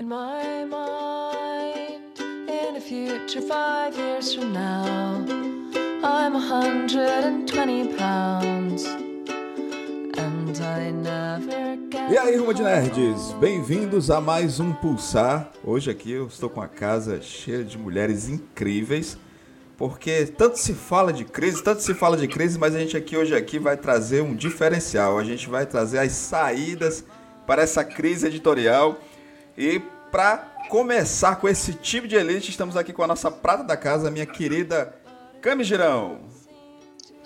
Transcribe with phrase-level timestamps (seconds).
[0.00, 5.24] In my mind, in a future five years from now,
[6.02, 8.84] I'm 120 pounds.
[10.18, 12.10] And I never get.
[12.10, 15.52] E aí, Rumo de Nerds, bem-vindos a mais um Pulsar.
[15.62, 19.16] Hoje aqui eu estou com a casa cheia de mulheres incríveis,
[19.76, 23.16] porque tanto se fala de crise, tanto se fala de crise, mas a gente aqui
[23.16, 25.20] hoje aqui vai trazer um diferencial.
[25.20, 27.04] A gente vai trazer as saídas
[27.46, 28.98] para essa crise editorial.
[29.56, 29.80] E
[30.10, 34.10] para começar com esse tipo de elite, estamos aqui com a nossa prata da casa,
[34.10, 34.94] minha querida
[35.40, 36.20] Cami Girão.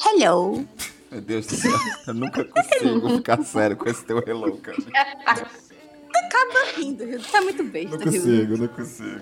[0.05, 0.67] Hello.
[1.11, 1.73] Meu Deus do céu,
[2.07, 4.87] eu nunca consigo ficar sério com esse teu hello, Cami.
[4.95, 7.97] Acaba rindo, tá muito besta.
[7.97, 9.21] Não consigo, não consigo.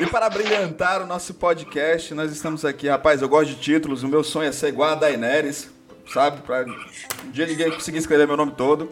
[0.00, 2.88] E para brilhantar o nosso podcast, nós estamos aqui.
[2.88, 4.02] Rapaz, eu gosto de títulos.
[4.02, 5.70] O meu sonho é ser igual a Daenerys,
[6.12, 6.42] sabe?
[6.42, 6.64] Pra
[7.24, 8.90] um dia ninguém conseguir escrever meu nome todo.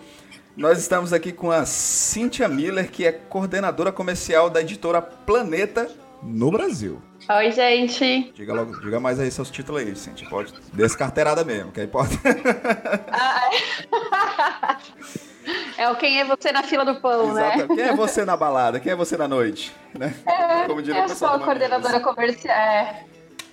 [0.61, 5.91] Nós estamos aqui com a Cynthia Miller, que é coordenadora comercial da editora Planeta
[6.23, 7.01] no Brasil.
[7.31, 8.31] Oi, gente.
[8.35, 10.29] Diga logo, diga mais aí seus títulos aí, Cynthia.
[10.29, 12.11] Pode descarteirada mesmo, que aí pode.
[15.79, 17.55] É o quem é você na fila do pão, né?
[17.55, 17.75] Exato.
[17.75, 18.79] Quem é você na balada?
[18.79, 19.75] Quem é você na noite?
[19.99, 20.15] Né?
[20.67, 22.55] Como diria Eu sou do coordenadora comercial.
[22.55, 23.05] É,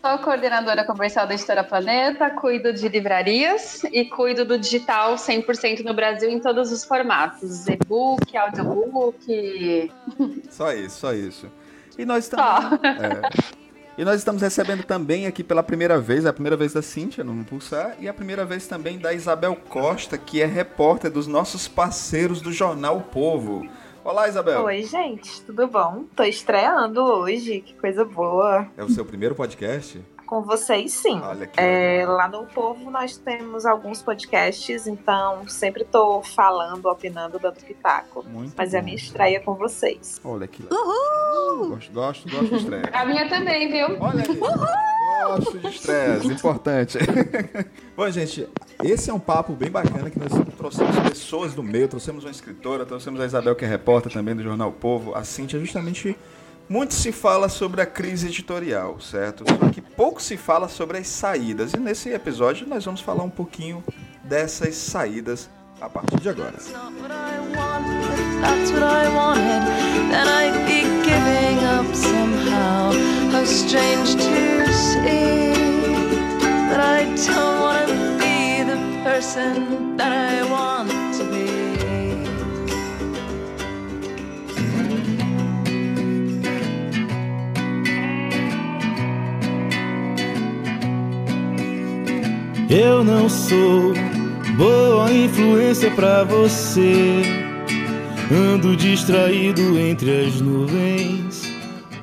[0.02, 5.94] sou coordenadora comercial da Editora Planeta, cuido de livrarias e cuido do digital 100% no
[5.94, 9.92] Brasil em todos os formatos: e-book, audiobook.
[10.50, 11.52] Só isso, só isso.
[11.98, 12.80] E nós estamos.
[12.84, 13.58] É.
[13.98, 17.24] E nós estamos recebendo também aqui pela primeira vez, é a primeira vez da Cíntia
[17.24, 21.68] no Pulsar, e a primeira vez também da Isabel Costa, que é repórter dos nossos
[21.68, 23.68] parceiros do jornal O Povo.
[24.08, 24.64] Olá, Isabel.
[24.64, 26.06] Oi, gente, tudo bom?
[26.16, 28.66] Tô estreando hoje, que coisa boa.
[28.78, 30.02] É o seu primeiro podcast?
[30.26, 31.20] Com vocês, sim.
[31.20, 32.16] Olha que É, legal.
[32.16, 38.24] lá no Povo nós temos alguns podcasts, então sempre tô falando, opinando, dando pitaco.
[38.26, 38.86] Muito Mas é a bom.
[38.86, 40.22] minha estreia com vocês.
[40.24, 40.80] Olha que legal.
[41.68, 42.90] Gosto, gosto, gosto de estreia.
[42.94, 43.98] A minha também, viu?
[44.02, 44.40] Olha aí.
[45.26, 46.98] Gosto de estresse, importante.
[47.96, 48.48] Bom, gente,
[48.84, 52.86] esse é um papo bem bacana que nós trouxemos pessoas do meio, trouxemos uma escritora,
[52.86, 56.18] trouxemos a Isabel, que é repórter também do Jornal Povo, a Cíntia, justamente.
[56.70, 59.46] Muito se fala sobre a crise editorial, certo?
[59.48, 61.74] Só que pouco se fala sobre as saídas.
[61.74, 63.82] E nesse episódio nós vamos falar um pouquinho
[64.24, 66.56] dessas saídas a partir de agora.
[68.42, 68.72] That's
[71.28, 72.92] giving up somehow.
[73.32, 75.54] How strange to see
[76.70, 81.48] that I don't want to be the person that I want to be.
[92.70, 93.94] Eu não sou
[94.58, 97.37] boa influência pra você.
[98.30, 101.44] Ando distraído entre as nuvens.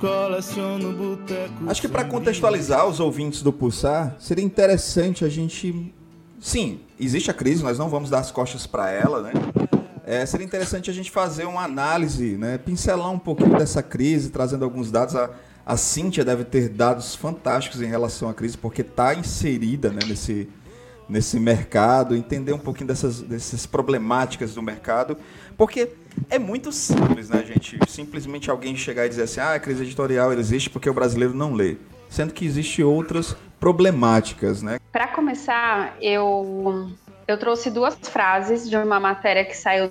[0.00, 1.68] Coleciono boteco.
[1.68, 5.92] Acho que para contextualizar os ouvintes do Pulsar, seria interessante a gente.
[6.40, 9.32] Sim, existe a crise, nós não vamos dar as costas para ela, né?
[10.06, 12.56] É, seria interessante a gente fazer uma análise, né?
[12.56, 15.14] pincelar um pouquinho dessa crise, trazendo alguns dados.
[15.14, 15.28] A,
[15.66, 20.48] a Cíntia deve ter dados fantásticos em relação à crise, porque está inserida né, nesse,
[21.08, 25.16] nesse mercado, entender um pouquinho dessas, dessas problemáticas do mercado,
[25.56, 25.90] porque
[26.30, 27.78] é muito simples, né, gente?
[27.88, 31.52] Simplesmente alguém chegar e dizer assim, ah, a crise editorial existe porque o brasileiro não
[31.52, 31.76] lê.
[32.08, 34.78] Sendo que existem outras problemáticas, né?
[34.92, 36.90] Para começar, eu,
[37.26, 39.90] eu trouxe duas frases de uma matéria que saiu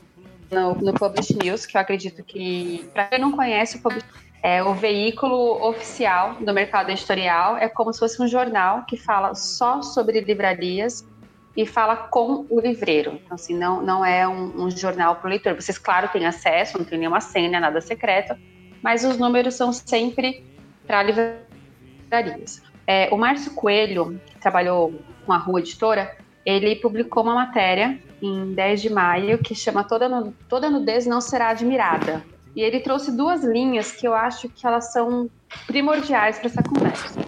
[0.51, 4.05] no, no Publish News, que eu acredito que, para quem não conhece, o Publish
[4.43, 9.33] é o veículo oficial do mercado editorial, é como se fosse um jornal que fala
[9.33, 11.05] só sobre livrarias
[11.55, 13.19] e fala com o livreiro.
[13.23, 15.53] Então, assim, não, não é um, um jornal para o leitor.
[15.53, 18.35] Vocês, claro, têm acesso, não tem nenhuma senha, nada secreto,
[18.81, 20.43] mas os números são sempre
[20.87, 22.61] para livrarias.
[22.87, 24.93] É, o Márcio Coelho, que trabalhou
[25.25, 30.09] com a Rua Editora, ele publicou uma matéria em 10 de maio que chama Toda,
[30.09, 32.23] Nu- Toda Nudez Não Será Admirada.
[32.55, 35.29] E ele trouxe duas linhas que eu acho que elas são
[35.65, 37.19] primordiais para essa conversa.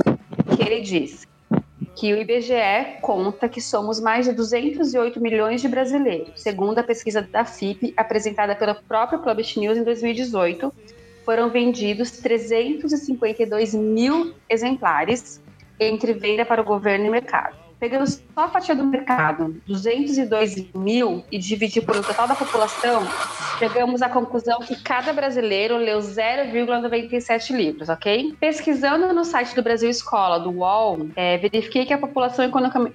[0.55, 1.25] Que ele diz
[1.95, 6.41] que o IBGE conta que somos mais de 208 milhões de brasileiros.
[6.41, 10.73] Segundo a pesquisa da FIP, apresentada pelo próprio Publish News em 2018,
[11.23, 15.41] foram vendidos 352 mil exemplares
[15.79, 17.64] entre venda para o governo e mercado.
[17.79, 23.07] Pegando só a fatia do mercado, 202 mil, e dividir por o total da população,
[23.59, 28.35] chegamos à conclusão que cada brasileiro leu 0,97 livros, ok?
[28.39, 32.45] Pesquisando no site do Brasil Escola, do UOL, é, verifiquei que a população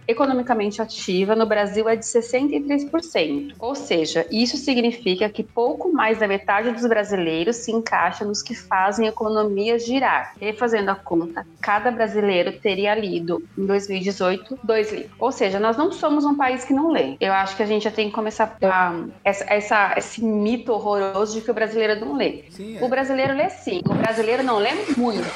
[0.07, 3.55] economicamente ativa no Brasil é de 63%.
[3.59, 8.55] Ou seja, isso significa que pouco mais da metade dos brasileiros se encaixa nos que
[8.55, 10.35] fazem a economia girar.
[10.41, 15.11] E fazendo a conta, cada brasileiro teria lido em 2018 dois livros.
[15.19, 17.17] Ou seja, nós não somos um país que não lê.
[17.21, 18.95] Eu acho que a gente já tem que começar a,
[19.25, 22.45] essa, essa, esse mito horroroso de que o brasileiro não lê.
[22.51, 22.85] Sim, é.
[22.85, 25.27] O brasileiro lê sim, o brasileiro não lê muito.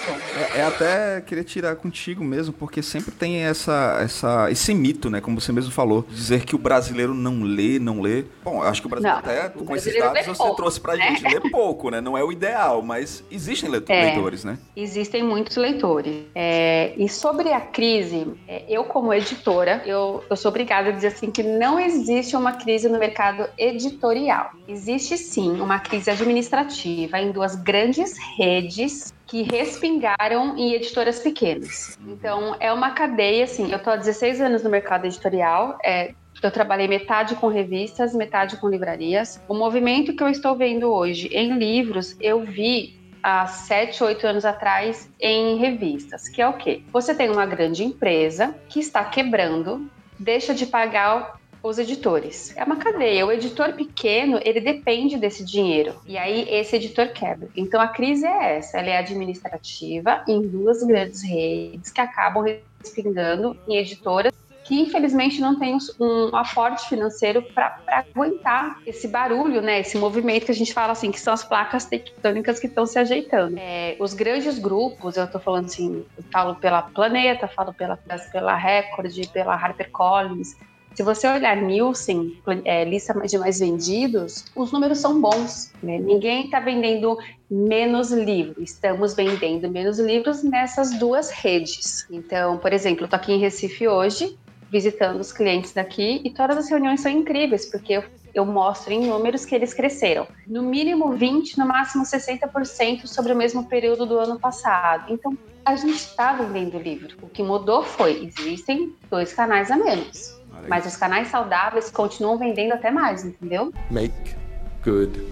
[0.55, 5.21] É, é, até querer tirar contigo mesmo, porque sempre tem essa, essa, esse mito, né?
[5.21, 8.25] Como você mesmo falou, dizer que o brasileiro não lê, não lê.
[8.45, 10.95] Bom, eu acho que o brasileiro não, até, com esses dados, você pouco, trouxe pra
[10.95, 11.09] né?
[11.09, 12.01] gente ler pouco, né?
[12.01, 14.59] Não é o ideal, mas existem é, leitores, né?
[14.77, 16.25] Existem muitos leitores.
[16.35, 21.09] É, e sobre a crise, é, eu como editora, eu, eu sou obrigada a dizer
[21.09, 24.51] assim que não existe uma crise no mercado editorial.
[24.69, 31.99] Existe sim uma crise administrativa em duas grandes redes que respingaram em editoras pequenas.
[32.07, 36.51] Então, é uma cadeia, assim, eu estou há 16 anos no mercado editorial, é, eu
[36.51, 39.41] trabalhei metade com revistas, metade com livrarias.
[39.49, 44.45] O movimento que eu estou vendo hoje em livros, eu vi há 7, 8 anos
[44.45, 46.83] atrás em revistas, que é o quê?
[46.93, 52.55] Você tem uma grande empresa que está quebrando, deixa de pagar os editores.
[52.55, 53.25] É uma cadeia.
[53.25, 55.95] O editor pequeno, ele depende desse dinheiro.
[56.07, 57.49] E aí esse editor quebra.
[57.57, 62.45] Então a crise é essa, ela é administrativa em duas grandes redes que acabam
[62.79, 69.81] respingando em editoras que infelizmente não tem um aporte financeiro para aguentar esse barulho, né?
[69.81, 72.99] Esse movimento que a gente fala assim, que são as placas tectônicas que estão se
[72.99, 73.57] ajeitando.
[73.59, 77.99] É, os grandes grupos, eu estou falando assim, falo pela Planeta, falo pela,
[78.33, 80.57] pela Record, pela HarperCollins,
[80.95, 85.73] se você olhar Nielsen, é, lista de mais vendidos, os números são bons.
[85.83, 85.99] Né?
[85.99, 87.19] Ninguém está vendendo
[87.51, 88.71] menos livros.
[88.71, 92.07] Estamos vendendo menos livros nessas duas redes.
[92.09, 94.39] Então, por exemplo, eu estou aqui em Recife hoje,
[94.75, 98.05] visitando os clientes daqui e todas as reuniões são incríveis, porque eu,
[98.35, 100.27] eu mostro em números que eles cresceram.
[100.49, 105.13] No mínimo 20%, no máximo 60% sobre o mesmo período do ano passado.
[105.13, 107.17] Então, a gente está vendendo livro.
[107.23, 110.37] O que mudou foi, existem dois canais a menos.
[110.67, 113.73] Mas os canais saudáveis continuam vendendo até mais, entendeu?
[113.93, 114.35] Make
[114.83, 115.25] good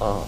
[0.00, 0.26] art.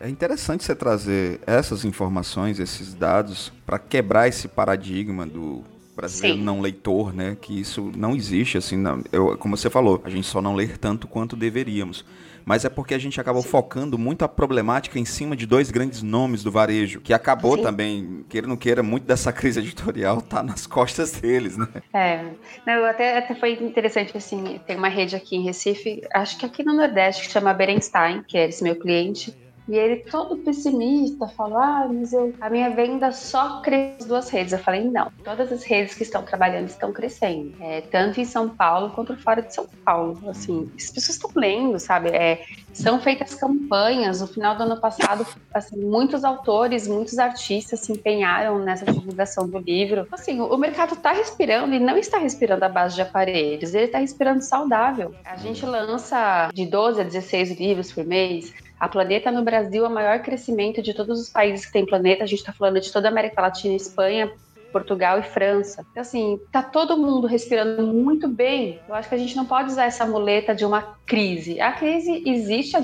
[0.00, 5.64] É interessante você trazer essas informações, esses dados, para quebrar esse paradigma do
[5.96, 6.44] brasileiro Sim.
[6.44, 7.36] não leitor, né?
[7.40, 10.68] Que isso não existe, assim, não, eu, como você falou, a gente só não lê
[10.68, 12.04] tanto quanto deveríamos
[12.46, 13.48] mas é porque a gente acabou Sim.
[13.48, 17.62] focando muito a problemática em cima de dois grandes nomes do varejo, que acabou Sim.
[17.64, 21.66] também, queira ou não queira, muito dessa crise editorial tá nas costas deles, né?
[21.92, 22.24] É,
[22.64, 26.62] não, até, até foi interessante, assim, tem uma rede aqui em Recife, acho que aqui
[26.62, 29.36] no Nordeste, que chama Berenstein, que é esse meu cliente,
[29.68, 34.30] e ele todo pessimista, falou: Ah, mas eu, a minha venda só cresce nas duas
[34.30, 34.52] redes.
[34.52, 38.48] Eu falei: Não, todas as redes que estão trabalhando estão crescendo, é, tanto em São
[38.48, 40.18] Paulo quanto fora de São Paulo.
[40.28, 42.10] Assim, as pessoas estão lendo, sabe?
[42.10, 44.20] É, são feitas campanhas.
[44.20, 49.58] No final do ano passado, assim, muitos autores, muitos artistas se empenharam nessa divulgação do
[49.58, 50.06] livro.
[50.12, 53.98] Assim, o mercado está respirando e não está respirando à base de aparelhos, ele está
[53.98, 55.14] respirando saudável.
[55.24, 58.52] A gente lança de 12 a 16 livros por mês.
[58.78, 62.24] A Planeta no Brasil é o maior crescimento de todos os países que tem planeta.
[62.24, 64.30] A gente está falando de toda a América Latina, Espanha,
[64.70, 65.86] Portugal e França.
[65.90, 68.78] Então, assim, tá todo mundo respirando muito bem.
[68.86, 71.58] Eu acho que a gente não pode usar essa muleta de uma crise.
[71.60, 72.76] A crise existe,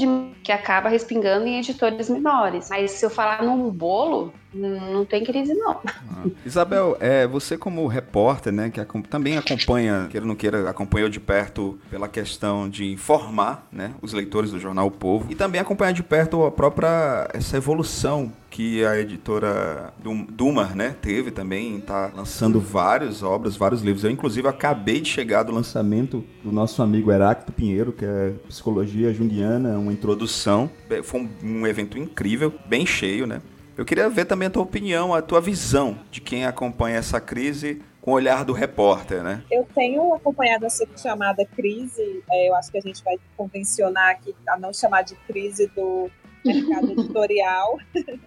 [0.43, 2.71] que acaba respingando em editores menores.
[2.71, 5.81] Mas se eu falar num bolo, não tem crise, não.
[5.85, 6.27] Ah.
[6.45, 11.19] Isabel, é, você como repórter, né, que também acompanha, queira ou não queira, acompanhou de
[11.21, 15.93] perto pela questão de informar, né, os leitores do jornal O Povo e também acompanhar
[15.93, 19.95] de perto a própria essa evolução que a editora
[20.29, 24.05] Dumar, né, teve também, está lançando várias obras, vários livros.
[24.05, 29.13] Eu inclusive acabei de chegar do lançamento do nosso amigo Heráclito Pinheiro, que é Psicologia
[29.15, 30.71] Junguiana, uma introdução.
[31.03, 33.41] Foi um, um evento incrível, bem cheio, né?
[33.77, 37.83] Eu queria ver também a tua opinião, a tua visão de quem acompanha essa crise
[38.03, 39.43] com o olhar do repórter, né?
[39.51, 44.35] Eu tenho acompanhado essa chamada crise, é, eu acho que a gente vai convencionar aqui
[44.47, 46.11] a não chamar de crise do
[46.45, 47.79] mercado editorial,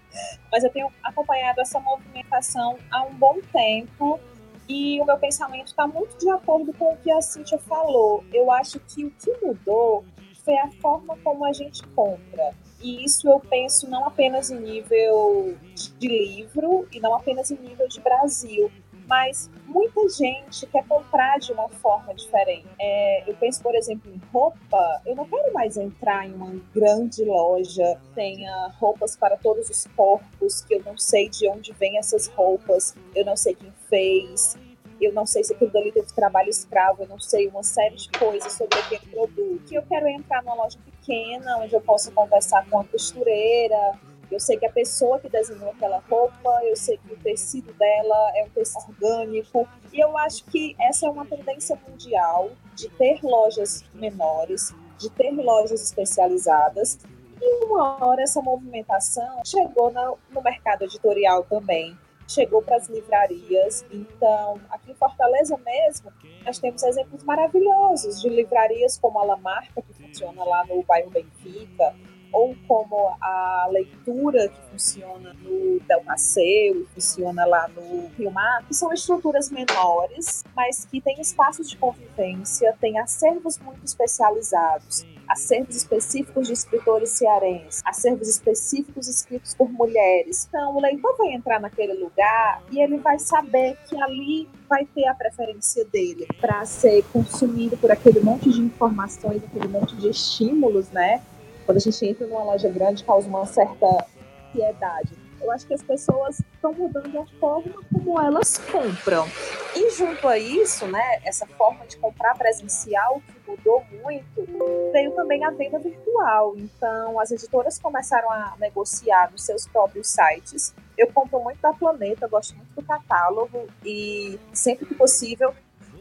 [0.52, 4.20] mas eu tenho acompanhado essa movimentação há um bom tempo
[4.68, 8.24] e o meu pensamento está muito de acordo com o que a Cintia falou.
[8.34, 10.04] Eu acho que o que mudou
[10.44, 12.52] foi a forma como a gente compra.
[12.86, 15.58] E isso eu penso não apenas em nível
[15.98, 18.72] de livro e não apenas em nível de Brasil,
[19.08, 22.68] mas muita gente quer comprar de uma forma diferente.
[22.80, 25.02] É, eu penso, por exemplo, em roupa.
[25.04, 29.88] Eu não quero mais entrar em uma grande loja que tenha roupas para todos os
[29.96, 34.56] corpos, que eu não sei de onde vêm essas roupas, eu não sei quem fez,
[35.02, 38.10] eu não sei se aquilo dali teve trabalho escravo, eu não sei uma série de
[38.12, 39.72] coisas sobre aquele produto.
[39.72, 44.00] Eu quero entrar numa loja pequena, onde eu possa conversar com a costureira,
[44.32, 48.32] eu sei que a pessoa que desenhou aquela roupa, eu sei que o tecido dela
[48.36, 49.68] é um tecido orgânico.
[49.94, 55.32] E eu acho que essa é uma tendência mundial de ter lojas menores, de ter
[55.32, 57.00] lojas especializadas.
[57.40, 61.98] E uma hora essa movimentação chegou no mercado editorial também,
[62.28, 63.86] chegou para as livrarias.
[63.92, 66.12] Então, aqui em Fortaleza mesmo,
[66.46, 71.96] nós temos exemplos maravilhosos de livrarias como a Lamarca, que funciona lá no bairro Benfica,
[72.36, 78.74] ou como a leitura que funciona no Del Passeio, funciona lá no Rio Mar, que
[78.74, 86.48] são estruturas menores, mas que têm espaços de convivência, têm acervos muito especializados, acervos específicos
[86.48, 90.46] de escritores cearenses, acervos específicos escritos por mulheres.
[90.50, 95.08] Então, o leitor vai entrar naquele lugar e ele vai saber que ali vai ter
[95.08, 100.90] a preferência dele para ser consumido por aquele monte de informações, aquele monte de estímulos,
[100.90, 101.22] né?
[101.66, 104.06] Quando a gente entra numa loja grande, causa uma certa
[104.54, 105.26] piedade.
[105.42, 109.28] Eu acho que as pessoas estão mudando a forma como elas compram.
[109.76, 115.44] E junto a isso, né, essa forma de comprar presencial que mudou muito, veio também
[115.44, 116.56] a venda virtual.
[116.58, 120.74] Então, as editoras começaram a negociar nos seus próprios sites.
[120.98, 125.54] Eu compro muito da Planeta, gosto muito do catálogo e sempre que possível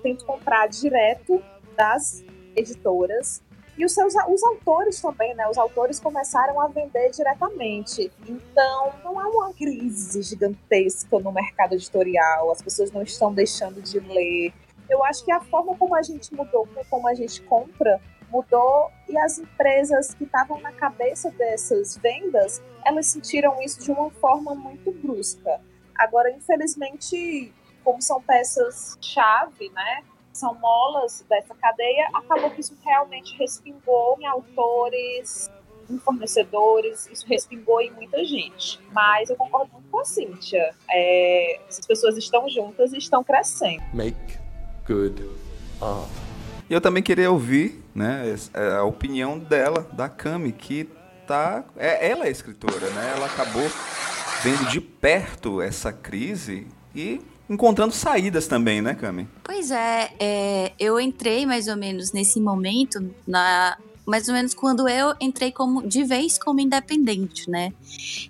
[0.03, 1.43] tento comprar direto
[1.77, 2.25] das
[2.57, 3.43] editoras
[3.77, 5.49] e os seus os autores também, né?
[5.49, 8.11] Os autores começaram a vender diretamente.
[8.27, 12.51] Então, não há uma crise gigantesca no mercado editorial.
[12.51, 14.53] As pessoas não estão deixando de ler.
[14.89, 18.01] Eu acho que a forma como a gente mudou, como a gente compra,
[18.31, 24.11] mudou e as empresas que estavam na cabeça dessas vendas, elas sentiram isso de uma
[24.11, 25.61] forma muito brusca.
[25.97, 27.53] Agora, infelizmente,
[27.83, 30.03] como são peças chave, né?
[30.35, 35.49] São molas dessa cadeia, acabou que isso realmente respingou em autores,
[35.89, 38.81] em fornecedores, isso respingou em muita gente.
[38.93, 40.75] Mas eu concordo muito com a Cíntia.
[40.91, 43.83] É, as pessoas estão juntas e estão crescendo.
[43.93, 44.39] Make
[44.87, 45.23] good
[45.81, 46.09] art.
[46.69, 48.35] E eu também queria ouvir né,
[48.79, 50.89] a opinião dela, da Cami, que
[51.27, 51.65] tá.
[51.77, 53.13] É, ela é escritora, né?
[53.17, 53.69] Ela acabou
[54.43, 59.29] vendo de perto essa crise e encontrando saídas também, né, Cami?
[59.43, 64.87] Pois é, é, eu entrei mais ou menos nesse momento, na mais ou menos quando
[64.87, 67.73] eu entrei como de vez como independente, né?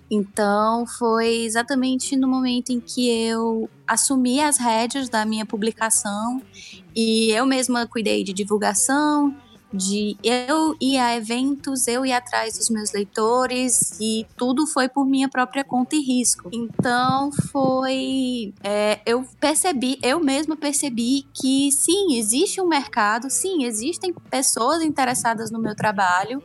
[0.09, 6.41] Então foi exatamente no momento em que eu assumi as rédeas da minha publicação
[6.95, 9.35] e eu mesma cuidei de divulgação,
[9.75, 15.05] de eu ir a eventos, eu ir atrás dos meus leitores e tudo foi por
[15.05, 16.49] minha própria conta e risco.
[16.51, 18.53] Então foi.
[18.63, 25.51] É, eu percebi, eu mesma percebi que sim, existe um mercado, sim, existem pessoas interessadas
[25.51, 26.41] no meu trabalho.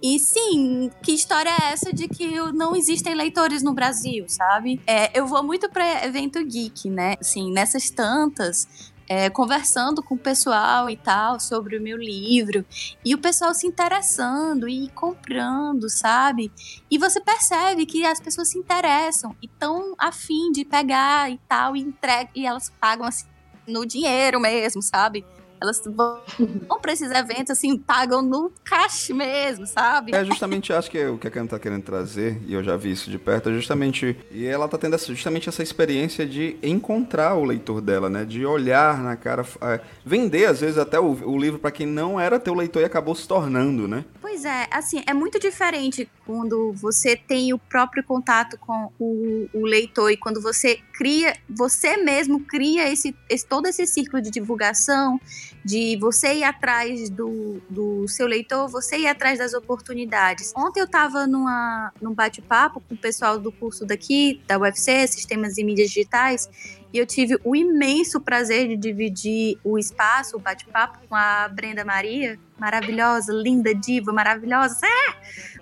[0.00, 4.80] E sim, que história é essa de que não existem leitores no Brasil, sabe?
[4.86, 7.16] É, eu vou muito para evento geek, né?
[7.20, 8.68] Assim, nessas tantas,
[9.08, 12.64] é, conversando com o pessoal e tal sobre o meu livro,
[13.04, 16.52] e o pessoal se interessando e comprando, sabe?
[16.90, 21.74] E você percebe que as pessoas se interessam e estão afim de pegar e tal,
[21.76, 23.26] e entrega, e elas pagam assim,
[23.66, 25.24] no dinheiro mesmo, sabe?
[25.60, 26.20] Elas vão,
[26.68, 30.14] vão para esses eventos, assim, pagam no cash mesmo, sabe?
[30.14, 32.76] É justamente, acho que é o que a Karen tá querendo trazer, e eu já
[32.76, 34.16] vi isso de perto, é justamente.
[34.30, 38.24] E ela tá tendo essa, justamente essa experiência de encontrar o leitor dela, né?
[38.24, 39.44] De olhar na cara.
[39.62, 42.84] É, vender, às vezes, até o, o livro para quem não era teu leitor e
[42.84, 44.04] acabou se tornando, né?
[44.20, 49.64] Pois é, assim, é muito diferente quando você tem o próprio contato com o, o
[49.64, 55.20] leitor e quando você cria, você mesmo cria esse, esse, todo esse círculo de divulgação,
[55.64, 60.52] de você ir atrás do, do seu leitor, você ir atrás das oportunidades.
[60.56, 65.62] Ontem eu estava num bate-papo com o pessoal do curso daqui, da UFC, Sistemas e
[65.62, 66.50] Mídias Digitais,
[66.92, 71.84] e eu tive o imenso prazer de dividir o espaço, o bate-papo com a Brenda
[71.84, 74.80] Maria, maravilhosa, linda, diva, maravilhosa,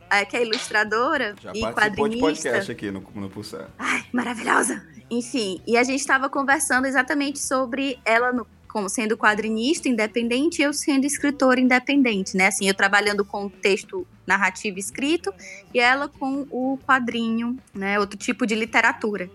[0.09, 2.49] é, que é ilustradora Já e participou de quadrinista.
[2.49, 3.69] podcast aqui no, no Pulsar.
[3.78, 4.95] Ai, maravilhosa!
[5.10, 10.64] Enfim, e a gente estava conversando exatamente sobre ela no, como sendo quadrinista independente e
[10.64, 12.48] eu sendo escritora independente, né?
[12.48, 15.32] Assim, eu trabalhando com texto narrativo escrito
[15.72, 19.30] e ela com o quadrinho, né, outro tipo de literatura.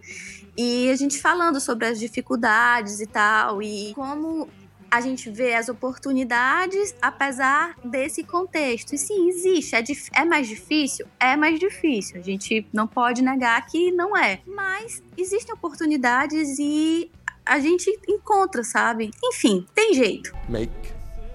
[0.57, 4.49] E a gente falando sobre as dificuldades e tal, e como
[4.91, 8.93] a gente vê as oportunidades apesar desse contexto.
[8.93, 9.73] E sim, existe.
[9.73, 9.83] É,
[10.21, 11.07] é, mais difícil?
[11.17, 12.19] É mais difícil.
[12.19, 14.41] A gente não pode negar que não é.
[14.45, 17.09] Mas existem oportunidades e
[17.45, 19.11] a gente encontra, sabe?
[19.23, 20.35] Enfim, tem jeito.
[20.49, 20.91] Make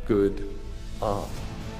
[0.07, 0.45] good
[1.01, 1.27] art.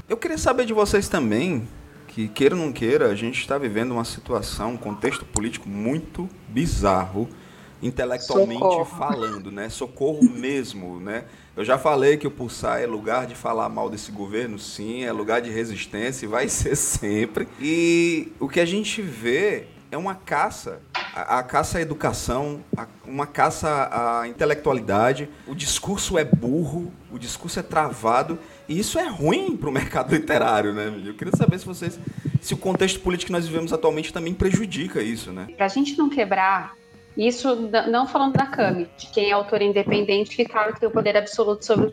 [0.09, 1.69] Eu queria saber de vocês também
[2.09, 6.27] que, queira ou não queira, a gente está vivendo uma situação, um contexto político muito
[6.49, 7.29] bizarro,
[7.83, 8.85] intelectualmente Socorro.
[8.87, 9.69] falando, né?
[9.69, 11.27] Socorro mesmo, né?
[11.57, 15.11] Eu já falei que o Pulsar é lugar de falar mal desse governo, sim, é
[15.11, 17.49] lugar de resistência e vai ser sempre.
[17.59, 20.83] E o que a gente vê é uma caça,
[21.15, 25.31] a, a caça à educação, a, uma caça à intelectualidade.
[25.47, 30.15] O discurso é burro, o discurso é travado e isso é ruim para o mercado
[30.15, 30.93] literário, né?
[31.07, 31.99] Eu queria saber se vocês,
[32.39, 35.47] se o contexto político que nós vivemos atualmente também prejudica isso, né?
[35.57, 36.75] Para a gente não quebrar
[37.17, 37.57] isso,
[37.89, 41.17] não falando da Cami, de quem é autor independente, que claro que tem o poder
[41.17, 41.93] absoluto sobre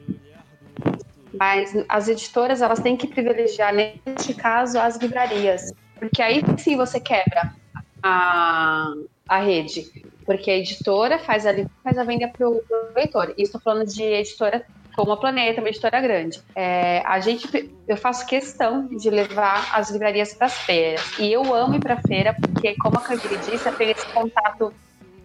[1.34, 7.00] mas as editoras elas têm que privilegiar neste caso as livrarias, porque aí sim você
[7.00, 7.56] quebra
[8.04, 8.94] a,
[9.28, 9.90] a rede,
[10.26, 11.54] porque a editora faz a,
[11.84, 12.62] faz a venda para o
[12.96, 13.34] leitor.
[13.38, 14.66] E estou falando de editora
[14.96, 16.42] como a Planeta, uma editora grande.
[16.56, 21.02] É, a gente, eu faço questão de levar as livrarias para as feiras.
[21.18, 24.74] E eu amo ir para feira, porque, como a Candide disse, eu tenho esse contato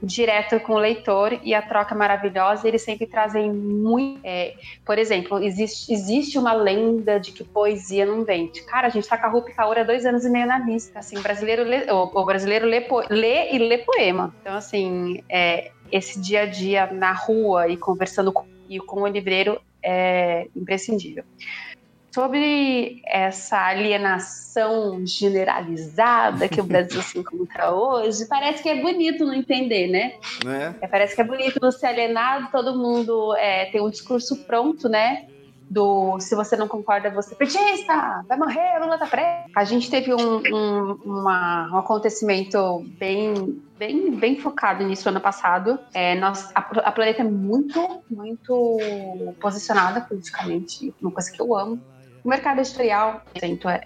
[0.02, 2.67] direto com o leitor e a troca maravilhosa.
[2.67, 4.21] Eles sempre trazem muito.
[4.25, 8.62] É, por exemplo, existe, existe uma lenda de que poesia não vende.
[8.62, 10.99] Cara, a gente tá com a Rupi Kaur há dois anos e meio na lista.
[10.99, 14.35] Assim, o brasileiro lê, o, o brasileiro lê, lê, e lê poema.
[14.40, 19.07] Então, assim, é, esse dia a dia na rua e conversando com, e com o
[19.07, 21.25] livreiro é imprescindível.
[22.15, 29.35] Sobre essa alienação generalizada que o Brasil se encontra hoje, parece que é bonito não
[29.35, 30.15] entender, né?
[30.45, 30.75] né?
[30.81, 34.88] É, parece que é bonito não ser alienado, todo mundo é, tem um discurso pronto,
[34.88, 35.27] né?
[35.71, 39.50] do se você não concorda, você é petista, vai morrer, Lula tá preso.
[39.55, 45.79] A gente teve um, um, uma, um acontecimento bem, bem, bem focado nisso ano passado.
[45.93, 48.79] É, nós, a, a Planeta é muito, muito
[49.41, 51.79] posicionada politicamente, uma coisa que eu amo.
[52.28, 53.23] O mercado editorial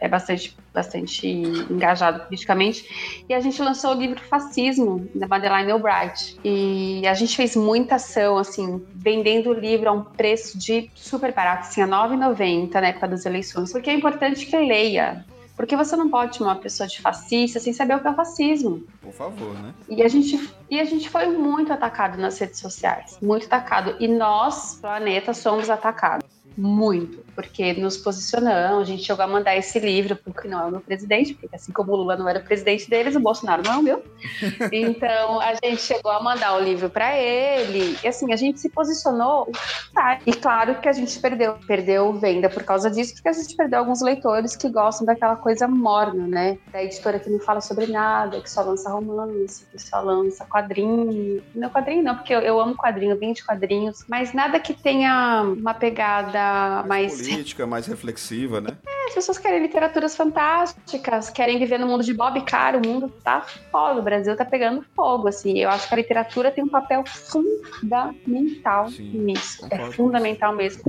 [0.00, 3.24] é bastante, bastante engajado politicamente.
[3.28, 6.36] E a gente lançou o livro Fascismo, da Madeleine Albright.
[6.42, 11.32] E a gente fez muita ação, assim, vendendo o livro a um preço de super
[11.32, 13.70] barato, assim, a R$ 9,90 na época das eleições.
[13.70, 15.24] Porque é importante que leia.
[15.54, 18.14] Porque você não pode chamar uma pessoa de fascista sem saber o que é o
[18.14, 18.82] fascismo.
[19.00, 19.72] Por favor, né?
[19.88, 23.18] E a gente, e a gente foi muito atacado nas redes sociais.
[23.22, 23.94] Muito atacado.
[24.00, 26.41] E nós, planeta, somos atacados.
[26.56, 30.70] Muito, porque nos posicionamos, a gente chegou a mandar esse livro porque não é o
[30.70, 33.72] meu presidente, porque assim como o Lula não era o presidente deles, o Bolsonaro não
[33.72, 34.02] é o meu.
[34.72, 38.68] Então a gente chegou a mandar o livro para ele, e assim, a gente se
[38.68, 39.50] posicionou,
[39.94, 40.18] tá?
[40.26, 43.78] E claro que a gente perdeu, perdeu venda por causa disso, porque a gente perdeu
[43.78, 46.58] alguns leitores que gostam daquela coisa morna, né?
[46.70, 51.42] Da editora que não fala sobre nada, que só lança romance, que só lança quadrinho.
[51.54, 55.74] Não quadrinho não, porque eu, eu amo quadrinho, 20 quadrinhos, mas nada que tenha uma
[55.74, 56.41] pegada
[56.86, 58.78] mais, mais política, mais reflexiva, né?
[58.86, 63.08] É, as pessoas querem literaturas fantásticas, querem viver no mundo de Bob Cara, o mundo
[63.22, 65.58] tá foda, o Brasil tá pegando fogo, assim.
[65.58, 69.66] Eu acho que a literatura tem um papel fundamental Sim, nisso.
[69.70, 70.82] É fundamental mesmo.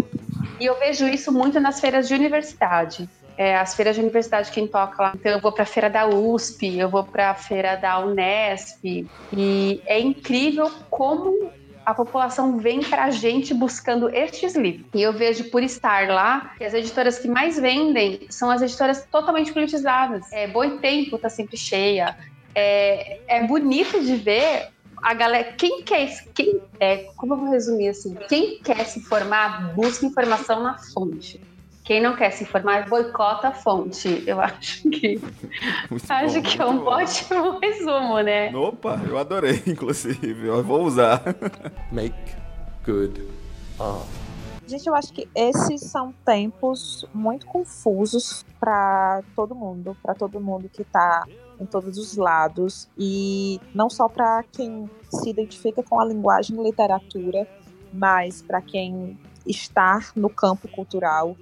[0.59, 3.09] E eu vejo isso muito nas feiras de universidade.
[3.35, 5.13] É, as feiras de universidade quem toca lá.
[5.15, 9.07] Então eu vou para a feira da USP, eu vou para a feira da Unesp
[9.31, 11.51] e é incrível como
[11.85, 14.85] a população vem para a gente buscando estes livros.
[14.93, 19.05] E eu vejo por estar lá que as editoras que mais vendem são as editoras
[19.11, 20.31] totalmente politizadas.
[20.31, 22.17] É, Boitempo está sempre cheia.
[22.55, 24.69] É, é bonito de ver
[25.03, 29.73] a galera, quem quer, quem é, como eu vou resumir assim, quem quer se informar,
[29.75, 31.41] busca informação na fonte.
[31.83, 34.23] Quem não quer se informar, boicota a fonte.
[34.25, 35.19] Eu acho que
[36.09, 36.91] acho bom, que é um bom.
[36.91, 38.55] ótimo resumo, né?
[38.55, 40.47] Opa, eu adorei, inclusive.
[40.47, 41.21] Eu vou usar.
[41.91, 42.15] Make
[42.85, 43.27] good
[43.79, 44.07] art.
[44.65, 50.69] Gente, eu acho que esses são tempos muito confusos para todo mundo, para todo mundo
[50.69, 51.25] que está
[51.59, 56.63] em todos os lados e não só para quem se identifica com a linguagem e
[56.63, 57.45] literatura,
[57.91, 61.35] mas para quem está no campo cultural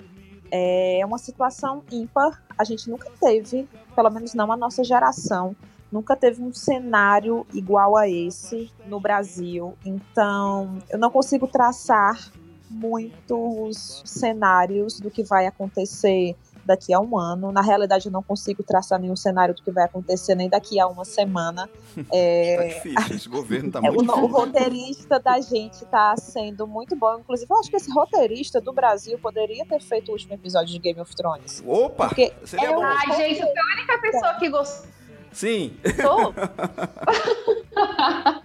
[0.52, 2.44] é uma situação ímpar.
[2.58, 5.56] A gente nunca teve, pelo menos não a nossa geração,
[5.92, 9.74] nunca teve um cenário igual a esse no Brasil.
[9.86, 12.32] Então, eu não consigo traçar
[12.70, 17.52] muitos cenários do que vai acontecer daqui a um ano.
[17.52, 20.88] Na realidade, eu não consigo traçar nenhum cenário do que vai acontecer nem daqui a
[20.88, 21.70] uma semana.
[22.14, 24.28] É, Tá difícil, esse governo tá é, muito o, o difícil.
[24.28, 27.20] roteirista da gente tá sendo muito bom.
[27.20, 30.80] Inclusive, eu acho que esse roteirista do Brasil poderia ter feito o último episódio de
[30.80, 31.62] Game of Thrones.
[31.66, 32.08] Opa!
[32.08, 32.82] Porque Seria é bom.
[32.84, 34.90] Ai, gente, eu sou a única pessoa que gostou.
[35.32, 35.78] Sim.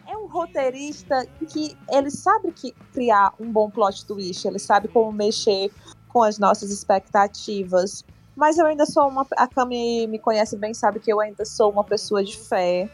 [0.09, 5.13] é um roteirista que ele sabe que criar um bom plot twist, ele sabe como
[5.13, 5.71] mexer
[6.17, 8.03] com as nossas expectativas.
[8.35, 9.27] Mas eu ainda sou uma.
[9.37, 12.89] A Cami me conhece bem, sabe que eu ainda sou uma pessoa de fé.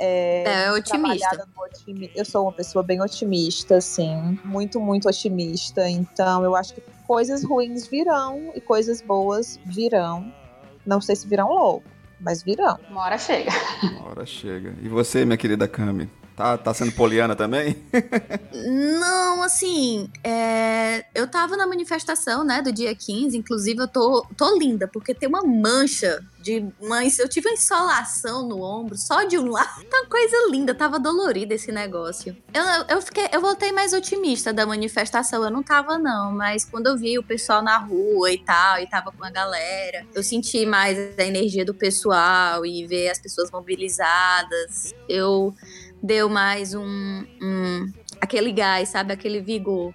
[0.00, 1.46] É, É otimista.
[1.56, 4.36] otimi- Eu sou uma pessoa bem otimista, assim.
[4.44, 5.88] Muito, muito otimista.
[5.88, 10.32] Então, eu acho que coisas ruins virão e coisas boas virão.
[10.84, 11.84] Não sei se virão logo,
[12.20, 12.76] mas virão.
[12.90, 13.50] Uma hora chega.
[13.84, 14.74] Uma hora chega.
[14.82, 16.10] E você, minha querida Cami?
[16.36, 17.76] Tá, tá sendo poliana também?
[18.52, 24.58] Não, assim, é, eu tava na manifestação, né, do dia 15, inclusive eu tô, tô
[24.58, 29.38] linda, porque tem uma mancha de mães, eu tive uma insolação no ombro, só de
[29.38, 32.36] um lado, tá coisa linda, tava dolorida esse negócio.
[32.52, 36.88] Eu, eu fiquei, eu voltei mais otimista da manifestação, eu não tava não, mas quando
[36.88, 40.66] eu vi o pessoal na rua e tal, e tava com a galera, eu senti
[40.66, 45.54] mais a energia do pessoal e ver as pessoas mobilizadas, eu
[46.04, 47.90] deu mais um, um
[48.20, 49.14] aquele gás, sabe?
[49.14, 49.94] Aquele vigor.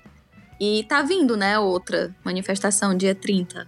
[0.59, 3.67] E tá vindo, né, outra manifestação dia 30.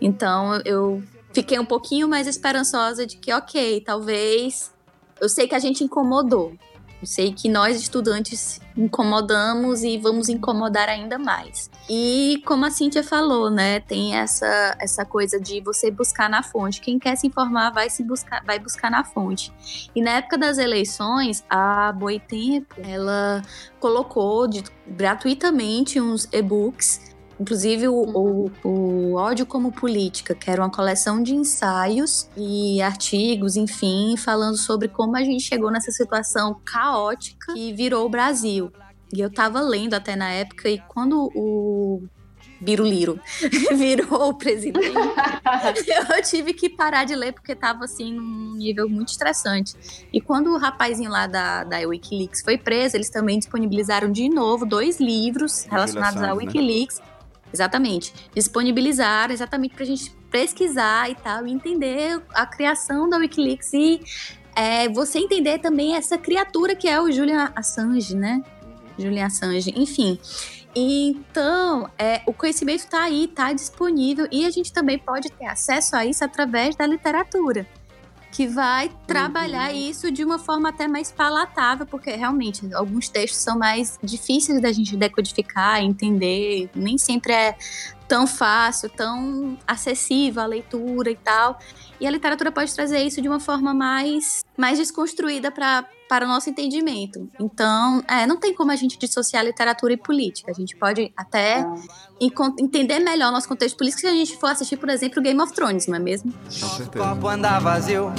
[0.00, 4.72] Então eu fiquei um pouquinho mais esperançosa de que, ok, talvez.
[5.20, 6.56] Eu sei que a gente incomodou.
[7.04, 11.70] Eu sei que nós, estudantes, incomodamos e vamos incomodar ainda mais.
[11.86, 16.80] E como a Cíntia falou, né, tem essa, essa coisa de você buscar na fonte.
[16.80, 19.52] Quem quer se informar vai, se buscar, vai buscar na fonte.
[19.94, 23.42] E na época das eleições, a Boitempo, ela
[23.78, 30.70] colocou de- gratuitamente uns e-books Inclusive o, o, o Ódio como Política, que era uma
[30.70, 37.52] coleção de ensaios e artigos, enfim, falando sobre como a gente chegou nessa situação caótica
[37.52, 38.72] que virou o Brasil.
[39.12, 42.02] E eu tava lendo até na época, e quando o
[42.60, 43.20] Biruliro
[43.76, 44.90] virou o presidente,
[46.16, 49.74] eu tive que parar de ler porque tava assim num nível muito estressante.
[50.12, 54.64] E quando o rapazinho lá da, da Wikileaks foi preso, eles também disponibilizaram de novo
[54.64, 57.13] dois livros relacionados à Santos, né?
[57.54, 58.12] Exatamente.
[58.34, 64.00] Disponibilizaram exatamente pra gente pesquisar e tal, e entender a criação da Wikileaks e
[64.56, 68.42] é, você entender também essa criatura que é o Julian Assange, né?
[68.98, 70.18] Julian Assange, enfim.
[70.74, 75.94] Então, é, o conhecimento está aí, está disponível e a gente também pode ter acesso
[75.94, 77.64] a isso através da literatura,
[78.34, 83.56] que vai trabalhar isso de uma forma até mais palatável, porque realmente alguns textos são
[83.56, 87.56] mais difíceis da gente decodificar, entender, nem sempre é
[88.08, 91.60] tão fácil, tão acessível a leitura e tal.
[92.00, 96.28] E a literatura pode trazer isso de uma forma mais, mais desconstruída para para o
[96.28, 97.28] nosso entendimento.
[97.40, 100.50] Então, é, não tem como a gente dissociar literatura e política.
[100.50, 101.64] A gente pode até
[102.20, 105.40] encon- entender melhor o nosso contexto político se a gente for assistir, por exemplo, Game
[105.40, 106.32] of Thrones, não é mesmo?
[106.44, 108.12] Nosso copo anda vazio,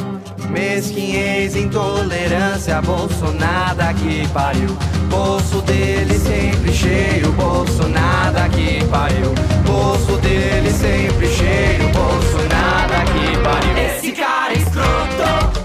[0.50, 4.69] mesquinhez, intolerância, Bolsonaro que pariu.
[5.10, 9.34] Bolso dele sempre cheio, Bolsonaro que pariu.
[9.65, 13.78] Bolso dele sempre cheio, Bolsonaro que pariu.
[13.98, 15.64] Esse cara é escroto.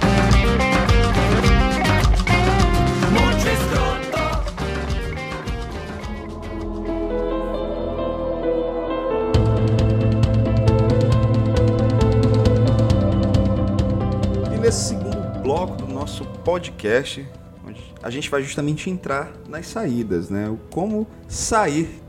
[14.70, 17.26] E nesse segundo bloco do nosso podcast,
[17.66, 20.48] onde a gente vai justamente entrar nas saídas, né?
[20.48, 22.00] O como sair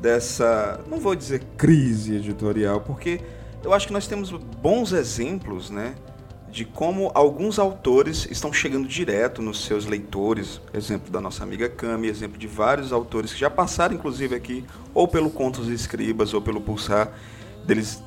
[0.00, 3.20] dessa, não vou dizer crise editorial, porque
[3.62, 5.94] eu acho que nós temos bons exemplos, né?
[6.50, 12.08] De como alguns autores estão chegando direto nos seus leitores, exemplo da nossa amiga Cami,
[12.08, 16.42] exemplo de vários autores que já passaram, inclusive, aqui, ou pelo Contos e Escribas, ou
[16.42, 17.12] pelo Pulsar,
[17.64, 18.02] deles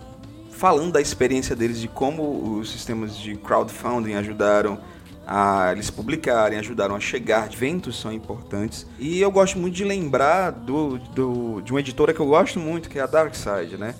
[0.54, 4.80] falando da experiência deles de como os sistemas de crowdfunding ajudaram
[5.26, 8.86] a eles publicarem, ajudaram a chegar, eventos são importantes.
[9.00, 12.90] E eu gosto muito de lembrar do, do- de uma editora que eu gosto muito,
[12.90, 13.96] que é a Darkside, né?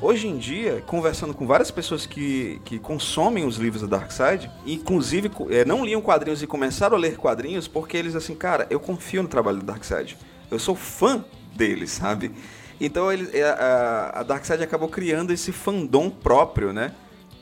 [0.00, 5.30] Hoje em dia, conversando com várias pessoas que, que consomem os livros da Darkside, inclusive
[5.48, 9.22] eh, não liam quadrinhos e começaram a ler quadrinhos porque eles assim, cara, eu confio
[9.22, 10.18] no trabalho da Darkside.
[10.50, 12.30] Eu sou fã deles, sabe?
[12.80, 16.92] Então ele, é, a, a Darkseid acabou criando esse fandom próprio, né?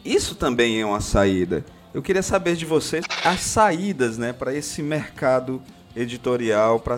[0.05, 1.65] Isso também é uma saída.
[1.93, 5.63] Eu queria saber de vocês as saídas, né, para esse mercado
[5.95, 6.97] editorial, para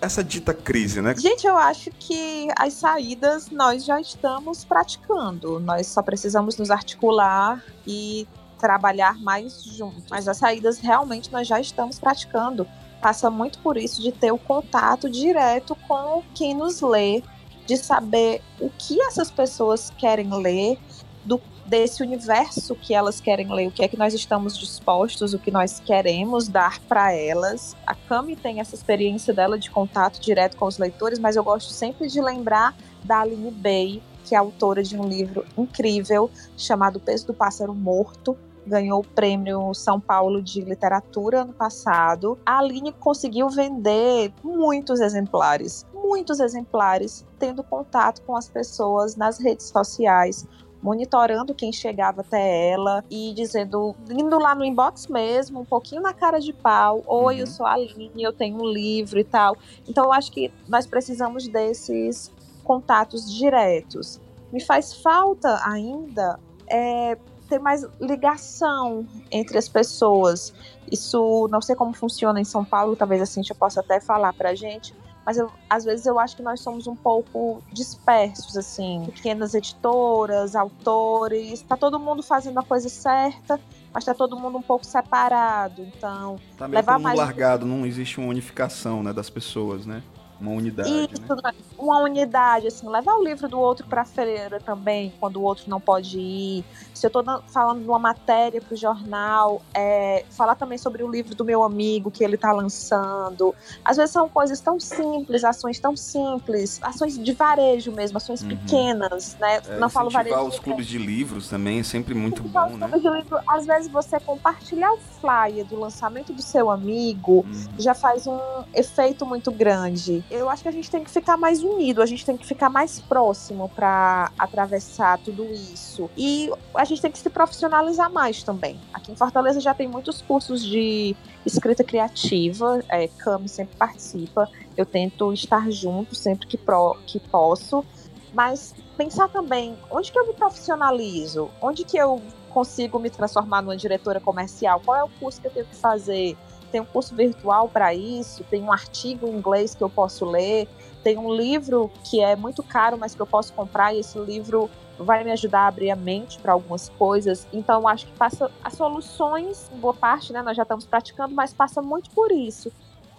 [0.00, 1.14] essa dita crise, né?
[1.16, 5.60] Gente, eu acho que as saídas nós já estamos praticando.
[5.60, 8.26] Nós só precisamos nos articular e
[8.58, 10.04] trabalhar mais juntos.
[10.10, 12.66] Mas as saídas realmente nós já estamos praticando.
[13.00, 17.22] Passa muito por isso de ter o contato direto com quem nos lê,
[17.70, 20.76] de saber o que essas pessoas querem ler,
[21.24, 25.38] do desse universo que elas querem ler, o que é que nós estamos dispostos, o
[25.38, 27.76] que nós queremos dar para elas.
[27.86, 31.70] A Cami tem essa experiência dela de contato direto com os leitores, mas eu gosto
[31.70, 37.00] sempre de lembrar da Aline Bay, que é autora de um livro incrível chamado O
[37.00, 42.38] Peso do Pássaro Morto, ganhou o prêmio São Paulo de Literatura ano passado.
[42.44, 49.66] A Aline conseguiu vender muitos exemplares, muitos exemplares, tendo contato com as pessoas nas redes
[49.66, 50.46] sociais,
[50.82, 56.14] monitorando quem chegava até ela e dizendo, indo lá no inbox mesmo, um pouquinho na
[56.14, 59.56] cara de pau, oi, eu sou a Aline, eu tenho um livro e tal.
[59.88, 62.32] Então eu acho que nós precisamos desses
[62.64, 64.20] contatos diretos.
[64.52, 67.16] Me faz falta ainda é,
[67.50, 70.54] ter mais ligação entre as pessoas.
[70.90, 74.54] Isso não sei como funciona em São Paulo, talvez assim eu possa até falar pra
[74.54, 74.94] gente,
[75.26, 80.56] mas eu, às vezes eu acho que nós somos um pouco dispersos, assim, pequenas editoras,
[80.56, 83.60] autores, tá todo mundo fazendo a coisa certa,
[83.92, 88.18] mas tá todo mundo um pouco separado, então Tá meio levar mais largado, não existe
[88.18, 90.02] uma unificação, né, das pessoas, né?
[90.40, 91.42] Uma unidade, Isso, né?
[91.44, 91.52] né?
[91.78, 95.68] uma unidade, assim, levar o livro do outro para a feira também, quando o outro
[95.68, 96.64] não pode ir.
[97.00, 101.10] Se eu estou falando de uma matéria para o jornal, é, falar também sobre o
[101.10, 103.54] livro do meu amigo que ele está lançando.
[103.82, 108.48] Às vezes são coisas tão simples, ações tão simples, ações de varejo mesmo, ações Uhum.
[108.50, 109.60] pequenas, né?
[109.66, 110.36] É, não falo varejo.
[110.44, 112.86] os clubes de livros também é sempre muito Incentivar bom, os né?
[112.88, 117.66] clubes de livro, Às vezes você compartilhar o flyer do lançamento do seu amigo Uhum.
[117.78, 118.38] já faz um
[118.74, 120.22] efeito muito grande.
[120.30, 122.68] Eu acho que a gente tem que ficar mais unido, a gente tem que ficar
[122.68, 126.10] mais próximo para atravessar tudo isso.
[126.16, 128.78] E a gente tem que se profissionalizar mais também.
[128.92, 134.48] Aqui em Fortaleza já tem muitos cursos de escrita criativa, é, Cami sempre participa.
[134.76, 137.84] Eu tento estar junto sempre que, pro, que posso.
[138.32, 141.50] Mas pensar também, onde que eu me profissionalizo?
[141.60, 144.80] Onde que eu consigo me transformar numa diretora comercial?
[144.84, 146.36] Qual é o curso que eu tenho que fazer?
[146.70, 148.44] Tem um curso virtual para isso?
[148.44, 150.68] Tem um artigo em inglês que eu posso ler?
[151.02, 154.70] Tem um livro que é muito caro, mas que eu posso comprar e esse livro
[154.98, 157.46] vai me ajudar a abrir a mente para algumas coisas.
[157.52, 161.80] Então, acho que passa as soluções, boa parte, né, nós já estamos praticando, mas passa
[161.80, 162.70] muito por isso,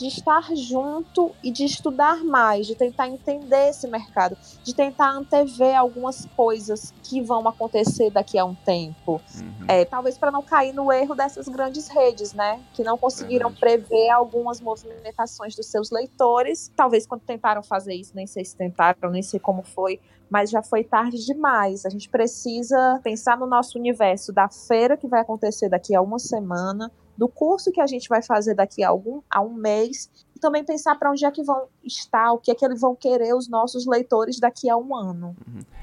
[0.01, 5.77] de estar junto e de estudar mais, de tentar entender esse mercado, de tentar antever
[5.77, 9.21] algumas coisas que vão acontecer daqui a um tempo.
[9.39, 9.65] Uhum.
[9.67, 12.59] É, talvez para não cair no erro dessas grandes redes, né?
[12.73, 13.85] Que não conseguiram Verdade.
[13.85, 16.71] prever algumas movimentações dos seus leitores.
[16.75, 19.99] Talvez quando tentaram fazer isso, nem sei se tentaram, nem sei como foi,
[20.31, 21.85] mas já foi tarde demais.
[21.85, 26.17] A gente precisa pensar no nosso universo da feira que vai acontecer daqui a uma
[26.17, 30.39] semana, do curso que a gente vai fazer daqui a algum a um mês, e
[30.39, 33.35] também pensar para onde é que vão estar, o que é que eles vão querer
[33.35, 35.35] os nossos leitores daqui a um ano.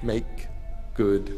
[0.02, 0.48] Make
[0.96, 1.32] good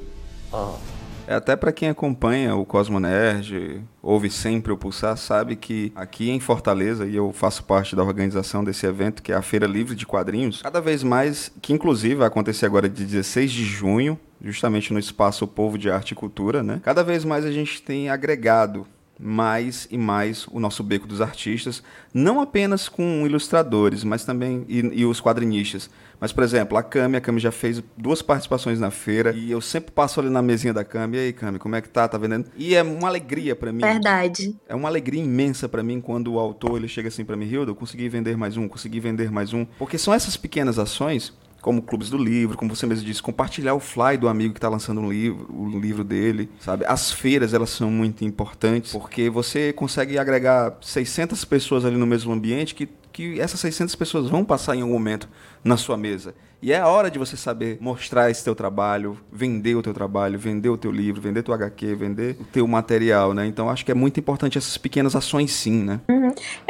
[0.51, 0.81] art.
[1.27, 6.31] É, até para quem acompanha o Cosmo Nerd, ouve sempre o Pulsar, sabe que aqui
[6.31, 9.95] em Fortaleza, e eu faço parte da organização desse evento, que é a Feira Livre
[9.95, 14.95] de Quadrinhos, cada vez mais, que inclusive vai acontecer agora de 16 de junho, justamente
[14.95, 16.81] no espaço Povo de Arte e Cultura, né?
[16.83, 18.87] Cada vez mais a gente tem agregado
[19.21, 24.79] mais e mais o nosso beco dos artistas, não apenas com ilustradores, mas também e,
[24.79, 25.91] e os quadrinistas.
[26.19, 29.61] Mas, por exemplo, a Cami, a Cami já fez duas participações na feira e eu
[29.61, 32.07] sempre passo ali na mesinha da Cami, e aí, Cami, como é que tá?
[32.07, 32.47] Tá vendendo?
[32.57, 33.81] E é uma alegria pra mim.
[33.81, 34.55] Verdade.
[34.69, 37.71] É uma alegria imensa pra mim quando o autor ele chega assim pra mim, Hilda,
[37.71, 39.65] eu consegui vender mais um, consegui vender mais um.
[39.79, 43.81] Porque são essas pequenas ações, como clubes do livro, como você mesmo disse, compartilhar o
[43.81, 46.85] fly do amigo que está lançando um livro, o livro dele, sabe?
[46.87, 52.33] As feiras, elas são muito importantes, porque você consegue agregar 600 pessoas ali no mesmo
[52.33, 55.29] ambiente que, que essas 600 pessoas vão passar em algum momento
[55.63, 56.35] na sua mesa.
[56.63, 60.39] E é a hora de você saber mostrar esse teu trabalho, vender o teu trabalho,
[60.39, 63.47] vender o teu livro, vender teu HQ, vender o teu material, né?
[63.47, 66.01] Então acho que é muito importante essas pequenas ações sim, né?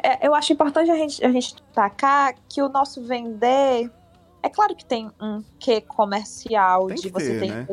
[0.02, 3.90] É, eu acho importante a gente, a gente destacar que o nosso vender.
[4.42, 7.66] É claro que tem um quê comercial Tem de que você ter, ter né?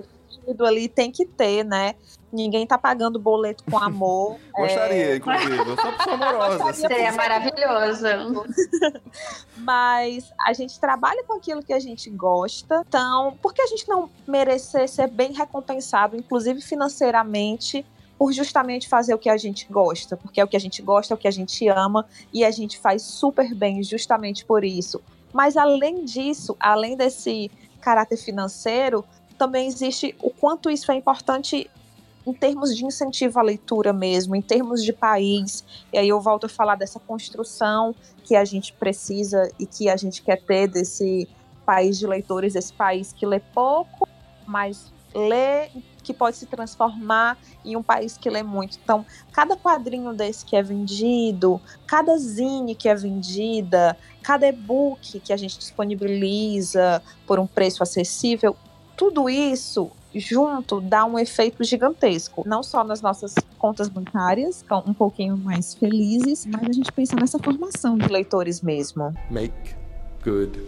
[0.47, 1.95] investido ali, tem que ter, né?
[2.31, 4.37] Ninguém tá pagando boleto com amor.
[4.53, 5.57] Gostaria, inclusive.
[5.57, 6.73] Eu sou pessoa amorosa.
[6.73, 8.05] Seria maravilhoso.
[9.57, 12.83] mas a gente trabalha com aquilo que a gente gosta.
[12.87, 17.85] Então, por que a gente não merecer ser bem recompensado, inclusive financeiramente,
[18.17, 21.13] por justamente fazer o que a gente gosta, porque é o que a gente gosta,
[21.13, 25.01] é o que a gente ama e a gente faz super bem justamente por isso.
[25.33, 29.05] Mas além disso, além desse caráter financeiro,
[29.37, 31.69] também existe o quanto isso é importante
[32.25, 35.63] em termos de incentivo à leitura mesmo, em termos de país.
[35.93, 39.95] E aí eu volto a falar dessa construção que a gente precisa e que a
[39.95, 41.27] gente quer ter desse
[41.65, 44.07] país de leitores, esse país que lê pouco,
[44.45, 45.69] mas lê
[46.07, 48.79] que pode se transformar em um país que lê muito.
[48.81, 55.33] Então, cada quadrinho desse que é vendido, cada zine que é vendida, cada e-book que
[55.33, 58.55] a gente disponibiliza por um preço acessível,
[58.95, 64.93] tudo isso junto dá um efeito gigantesco, não só nas nossas contas bancárias, que um
[64.93, 69.13] pouquinho mais felizes, mas a gente pensa nessa formação de leitores mesmo.
[69.29, 69.75] Make
[70.23, 70.63] good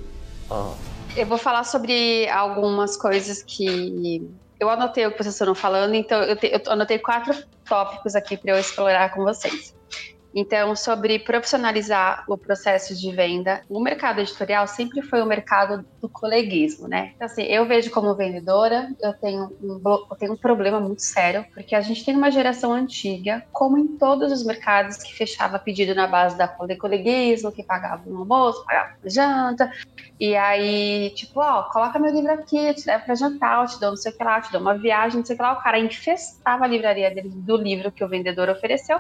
[0.52, 0.78] art.
[1.15, 6.22] Eu vou falar sobre algumas coisas que eu anotei o que vocês estão falando, então
[6.24, 7.34] eu, te, eu anotei quatro
[7.67, 9.76] tópicos aqui para eu explorar com vocês.
[10.33, 16.07] Então, sobre profissionalizar o processo de venda, o mercado editorial sempre foi o mercado do
[16.07, 17.13] coleguismo, né?
[17.15, 21.45] Então, assim, eu vejo como vendedora, eu tenho um, eu tenho um problema muito sério,
[21.53, 25.95] porque a gente tem uma geração antiga, como em todos os mercados, que fechava pedido
[25.95, 29.71] na base da coleguismo, que pagava um almoço, pagava uma janta,
[30.19, 33.79] e aí, tipo, ó, coloca meu livro aqui, eu te levo pra jantar, eu te
[33.79, 35.43] dou não sei o que lá, eu te dou uma viagem, não sei o que
[35.43, 35.53] lá.
[35.53, 38.99] O cara infestava a livraria dele do livro que o vendedor ofereceu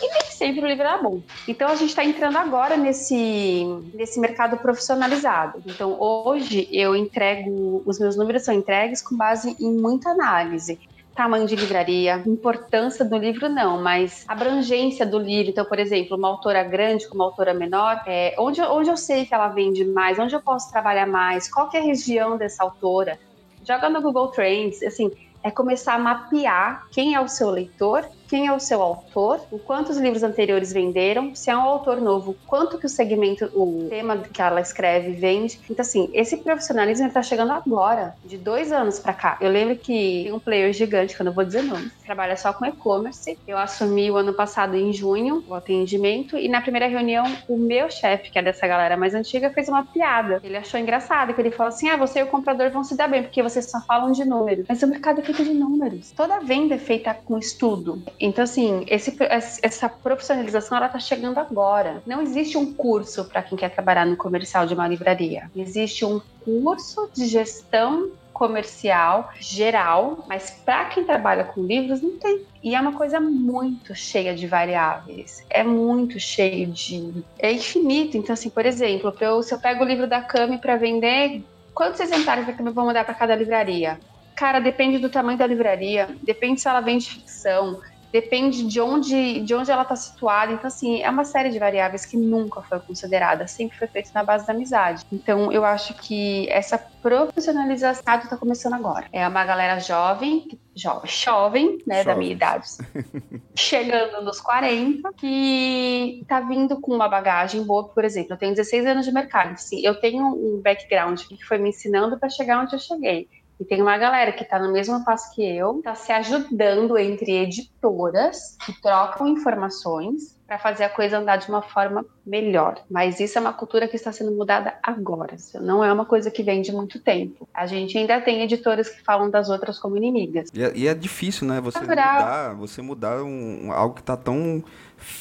[0.00, 1.20] e nem sempre o livro era bom.
[1.46, 5.62] Então a gente está entrando agora nesse, nesse mercado profissionalizado.
[5.66, 10.78] Então hoje eu entrego, os meus números são entregues com base em muita análise
[11.18, 15.50] tamanho de livraria, importância do livro não, mas abrangência do livro.
[15.50, 19.26] Então, por exemplo, uma autora grande com uma autora menor, é, onde, onde eu sei
[19.26, 23.18] que ela vende mais, onde eu posso trabalhar mais, qual é a região dessa autora.
[23.66, 25.10] Joga no Google Trends, assim,
[25.42, 29.58] é começar a mapear quem é o seu leitor quem é o seu autor, o
[29.58, 33.86] quanto os livros anteriores venderam, se é um autor novo, quanto que o segmento, o
[33.88, 35.58] tema que ela escreve vende.
[35.68, 39.38] Então, assim, esse profissionalismo está chegando agora, de dois anos para cá.
[39.40, 42.52] Eu lembro que tem um player gigante, que eu não vou dizer nome, trabalha só
[42.52, 43.38] com e-commerce.
[43.46, 47.90] Eu assumi o ano passado, em junho, o atendimento, e na primeira reunião, o meu
[47.90, 50.40] chefe, que é dessa galera mais antiga, fez uma piada.
[50.44, 53.08] Ele achou engraçado, que ele falou assim: ah, você e o comprador vão se dar
[53.08, 54.66] bem, porque vocês só falam de números.
[54.68, 56.10] Mas o mercado é feito de números.
[56.10, 58.02] Toda venda é feita com estudo.
[58.20, 59.16] Então, assim, esse,
[59.62, 62.02] essa profissionalização ela está chegando agora.
[62.06, 65.50] Não existe um curso para quem quer trabalhar no comercial de uma livraria.
[65.54, 72.44] Existe um curso de gestão comercial geral, mas para quem trabalha com livros não tem.
[72.62, 75.44] E é uma coisa muito cheia de variáveis.
[75.50, 77.24] É muito cheio de.
[77.38, 78.16] É infinito.
[78.16, 82.00] Então, assim, por exemplo, eu, se eu pego o livro da Cami para vender, quantos
[82.00, 83.98] exemplares da Cami eu vou mandar para cada livraria?
[84.36, 87.80] Cara, depende do tamanho da livraria, depende se ela vende ficção,
[88.12, 90.52] depende de onde, de onde ela está situada.
[90.52, 94.24] Então, assim, é uma série de variáveis que nunca foi considerada, sempre foi feita na
[94.24, 95.04] base da amizade.
[95.12, 99.06] Então, eu acho que essa profissionalização está começando agora.
[99.12, 102.68] É uma galera jovem, jovem, jovem, né, da minha idade,
[103.54, 108.86] chegando nos 40, que está vindo com uma bagagem boa, por exemplo, eu tenho 16
[108.86, 112.74] anos de mercado, assim, eu tenho um background que foi me ensinando para chegar onde
[112.74, 113.28] eu cheguei.
[113.60, 117.32] E tem uma galera que está no mesmo passo que eu, está se ajudando entre
[117.32, 122.82] editoras que trocam informações para fazer a coisa andar de uma forma melhor.
[122.90, 125.34] Mas isso é uma cultura que está sendo mudada agora.
[125.34, 127.46] Isso não é uma coisa que vem de muito tempo.
[127.52, 130.48] A gente ainda tem editoras que falam das outras como inimigas.
[130.54, 131.60] E é, e é difícil, né?
[131.60, 134.64] Você mudar, você mudar um, algo que está tão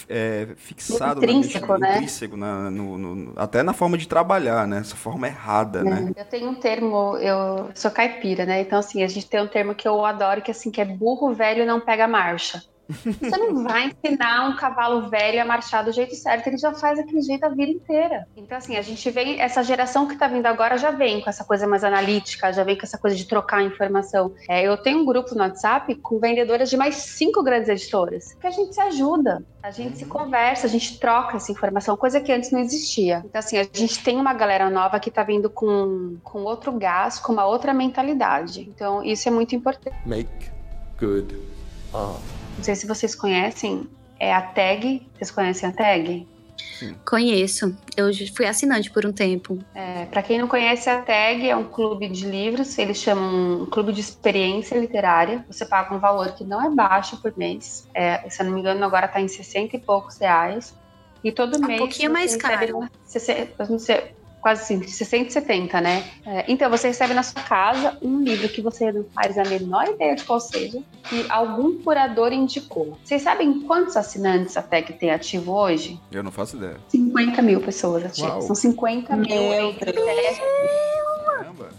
[0.10, 1.96] é, fixado intrínseco, na, né?
[1.96, 4.80] intrínseco na, no, no, até na forma de trabalhar, né?
[4.80, 5.84] Essa forma errada, é.
[5.84, 6.12] né?
[6.16, 8.62] Eu tenho um termo, eu sou caipira, né?
[8.62, 11.34] Então assim, a gente tem um termo que eu adoro que assim que é burro
[11.34, 12.64] velho não pega marcha.
[12.90, 17.00] Você não vai ensinar um cavalo velho a marchar do jeito certo, ele já faz
[17.00, 18.28] aquele jeito a vida inteira.
[18.36, 21.44] Então, assim, a gente vem, essa geração que tá vindo agora já vem com essa
[21.44, 24.34] coisa mais analítica, já vem com essa coisa de trocar informação.
[24.48, 28.48] É, eu tenho um grupo no WhatsApp com vendedoras de mais cinco grandes editoras, que
[28.48, 32.32] a gente se ajuda, a gente se conversa, a gente troca essa informação, coisa que
[32.32, 33.24] antes não existia.
[33.26, 37.20] Então, assim, a gente tem uma galera nova que tá vindo com, com outro gás,
[37.20, 38.62] com uma outra mentalidade.
[38.62, 39.98] Então, isso é muito importante.
[40.06, 40.52] Make
[41.00, 41.36] good
[41.94, 42.37] art.
[42.58, 43.88] Não sei se vocês conhecem,
[44.20, 45.08] é a Tag.
[45.16, 46.28] Vocês conhecem a Tag?
[46.80, 46.96] Sim.
[47.06, 47.76] Conheço.
[47.96, 49.60] Eu fui assinante por um tempo.
[49.76, 52.78] É, para quem não conhece, a Tag é um clube de livros.
[52.78, 55.46] Eles chamam um clube de experiência literária.
[55.50, 57.88] Você paga um valor que não é baixo por mês.
[57.94, 60.76] É, se eu não me engano, agora está em 60 e poucos reais.
[61.24, 61.80] E todo um mês.
[61.80, 62.78] Um pouquinho mais caro.
[62.78, 64.16] Uma, 60, não sei,
[64.48, 66.06] quase assim, 60 e 70, né?
[66.26, 69.90] É, então, você recebe na sua casa um livro que você não faz a menor
[69.90, 72.98] ideia de qual seja, que algum curador indicou.
[73.04, 76.00] Vocês sabem quantos assinantes a TEC tem ativo hoje?
[76.10, 76.78] Eu não faço ideia.
[76.88, 78.30] 50 mil pessoas ativas.
[78.32, 78.42] Uau.
[78.44, 80.06] São 50 mil Meu entre Deus.
[81.26, 81.70] Caramba.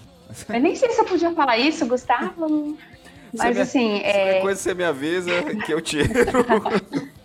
[0.50, 2.76] Eu nem sei se eu podia falar isso, Gustavo.
[3.32, 5.30] Mas me- assim, é, coisa você me avisa
[5.64, 6.08] que eu tiro.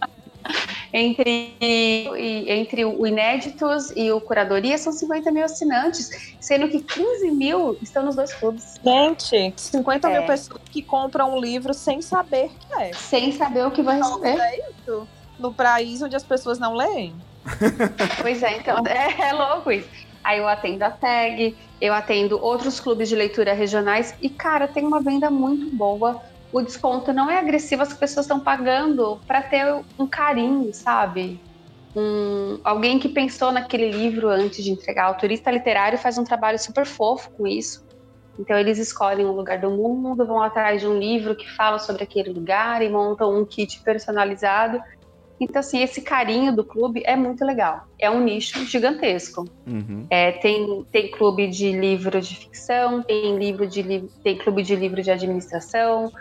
[0.91, 1.56] entre,
[2.48, 8.04] entre o Inéditos e o Curadoria são 50 mil assinantes, sendo que 15 mil estão
[8.04, 10.18] nos dois clubes, Gente, 50 É.
[10.20, 12.94] mil pessoas que compram um livro sem saber que é.
[12.94, 14.41] sem saber o que vai Então, receber.
[14.41, 15.08] é isso.
[15.39, 17.14] No país onde as pessoas não leem.
[18.22, 19.88] Pois é, então é, é louco isso.
[20.24, 24.86] Aí eu atendo a tag, eu atendo outros clubes de leitura regionais e, cara, tem
[24.86, 26.22] uma venda muito boa.
[26.54, 29.66] O desconto não é agressivo, as pessoas estão pagando para ter
[29.97, 31.41] um carinho, sabe?
[31.95, 35.10] Um, alguém que pensou naquele livro antes de entregar.
[35.10, 37.84] O turista literário faz um trabalho super fofo com isso.
[38.38, 42.04] Então eles escolhem um lugar do mundo, vão atrás de um livro que fala sobre
[42.04, 44.80] aquele lugar e montam um kit personalizado.
[45.39, 47.82] Então, assim, esse carinho do clube é muito legal.
[47.99, 49.45] É um nicho gigantesco.
[49.68, 50.06] Uhum.
[50.10, 55.01] É, tem, tem clube de livro de ficção, tem, livro de, tem clube de livro
[55.01, 56.12] de administração,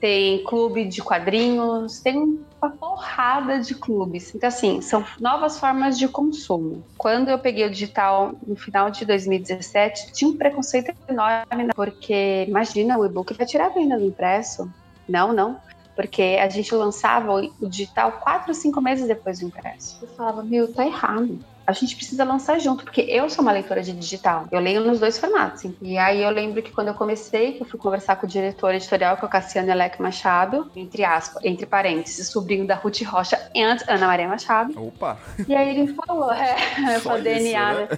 [0.00, 4.34] tem clube de quadrinhos, tem uma porrada de clubes.
[4.34, 6.82] Então, assim, são novas formas de consumo.
[6.96, 11.72] Quando eu peguei o digital no final de 2017, tinha um preconceito enorme, né?
[11.74, 14.72] porque imagina, o e-book vai tirar a venda do impresso.
[15.08, 15.58] Não, não.
[15.94, 19.98] Porque a gente lançava o digital quatro, cinco meses depois do impresso.
[20.00, 21.38] Eu falava, meu, tá errado
[21.70, 24.46] a gente precisa lançar junto, porque eu sou uma leitora de digital.
[24.50, 25.64] Eu leio nos dois formatos.
[25.80, 28.74] E aí eu lembro que quando eu comecei, que eu fui conversar com o diretor
[28.74, 33.50] editorial, que é o Cassiano Elec Machado, entre aspas, entre parênteses, sobrinho da Ruth Rocha,
[33.54, 34.80] e antes Ana Maria Machado.
[34.86, 35.18] Opa!
[35.46, 36.56] E aí ele falou, é,
[37.00, 37.72] Só isso, DNA.
[37.74, 37.88] né?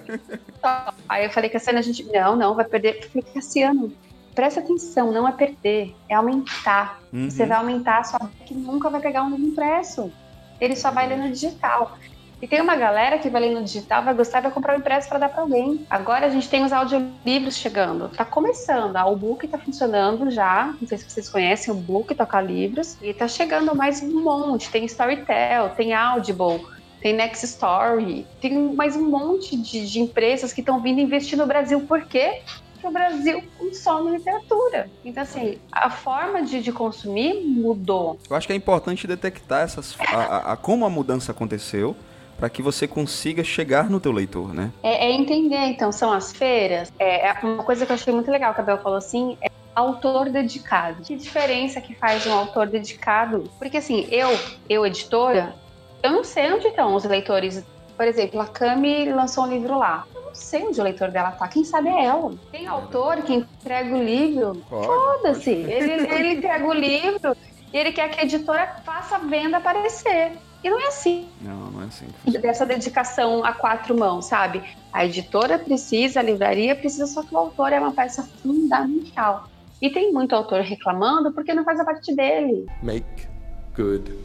[0.61, 0.93] Só.
[1.09, 2.97] Aí eu falei, Cassiano, a gente, não, não, vai perder.
[3.03, 3.93] Eu falei, Cassiano,
[4.33, 6.99] presta atenção, não é perder, é aumentar.
[7.11, 7.29] Uhum.
[7.29, 10.11] Você vai aumentar a sua que nunca vai pegar um livro impresso.
[10.59, 11.97] Ele só vai ler no digital.
[12.43, 14.77] E tem uma galera que vai ler no digital, vai gostar e vai comprar o
[14.77, 15.85] impresso para dar para alguém.
[15.89, 18.09] Agora a gente tem os audiolivros chegando.
[18.09, 18.97] Tá começando.
[18.97, 20.75] O book tá funcionando já.
[20.81, 22.97] Não sei se vocês conhecem o book Toca Livros.
[23.01, 24.69] E tá chegando mais um monte.
[24.69, 26.65] Tem Storytel, tem Audible.
[27.01, 31.45] Tem Next Story, tem mais um monte de, de empresas que estão vindo investir no
[31.45, 31.79] Brasil.
[31.81, 32.41] Por quê?
[32.73, 34.89] Porque o Brasil consome literatura.
[35.05, 38.19] Então, assim, a forma de, de consumir mudou.
[38.29, 41.95] Eu acho que é importante detectar essas, a, a- a- como a mudança aconteceu
[42.43, 44.69] para que você consiga chegar no teu leitor, né?
[44.83, 46.91] É, é entender, então, são as feiras.
[46.99, 49.49] É, é uma coisa que eu achei muito legal que a Bel falou assim, é
[49.73, 51.03] autor dedicado.
[51.03, 53.49] Que diferença que faz um autor dedicado?
[53.57, 54.27] Porque assim, eu,
[54.69, 55.55] eu editora,
[56.03, 57.63] eu não sei onde estão os leitores.
[57.95, 60.05] Por exemplo, a Cami lançou um livro lá.
[60.13, 61.47] Eu não sei onde o leitor dela tá.
[61.47, 62.33] Quem sabe é ela.
[62.51, 64.61] Tem autor que entrega o livro.
[64.67, 65.49] Foda-se.
[65.49, 67.37] Ele, ele entrega o livro
[67.71, 70.33] e ele quer que a editora faça a venda aparecer.
[70.63, 72.05] E não é assim Não, não é assim.
[72.39, 74.63] dessa dedicação a quatro mãos, sabe?
[74.93, 79.49] A editora precisa, a livraria precisa, só que o autor é uma peça fundamental.
[79.81, 82.65] E tem muito autor reclamando porque não faz a parte dele.
[82.81, 83.27] Make
[83.75, 84.17] good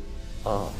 [0.44, 0.72] art.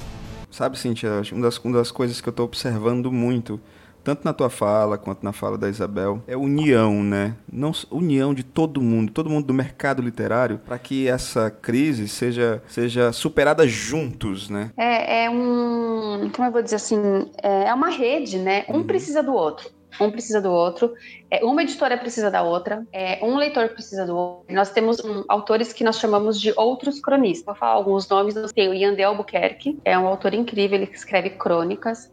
[0.51, 3.61] Sabe, Cintia, uma das, uma das coisas que eu tô observando muito,
[4.09, 7.37] tanto na tua fala quanto na fala da Isabel, é união, né?
[7.53, 12.63] Não, união de todo mundo, todo mundo do mercado literário, para que essa crise seja,
[12.67, 14.71] seja superada juntos, né?
[14.77, 16.31] É, é um.
[16.35, 17.31] Como eu vou dizer assim?
[17.43, 18.65] É é uma rede, né?
[18.69, 19.71] Um precisa do outro.
[20.01, 20.95] Um precisa do outro.
[21.31, 22.87] É, uma editora precisa da outra.
[22.93, 24.55] É, um leitor precisa do outro.
[24.55, 27.45] Nós temos um, autores que nós chamamos de outros cronistas.
[27.45, 28.35] Vou falar alguns nomes.
[28.53, 32.11] Tem o Yandel Albuquerque, é um autor incrível, ele escreve crônicas.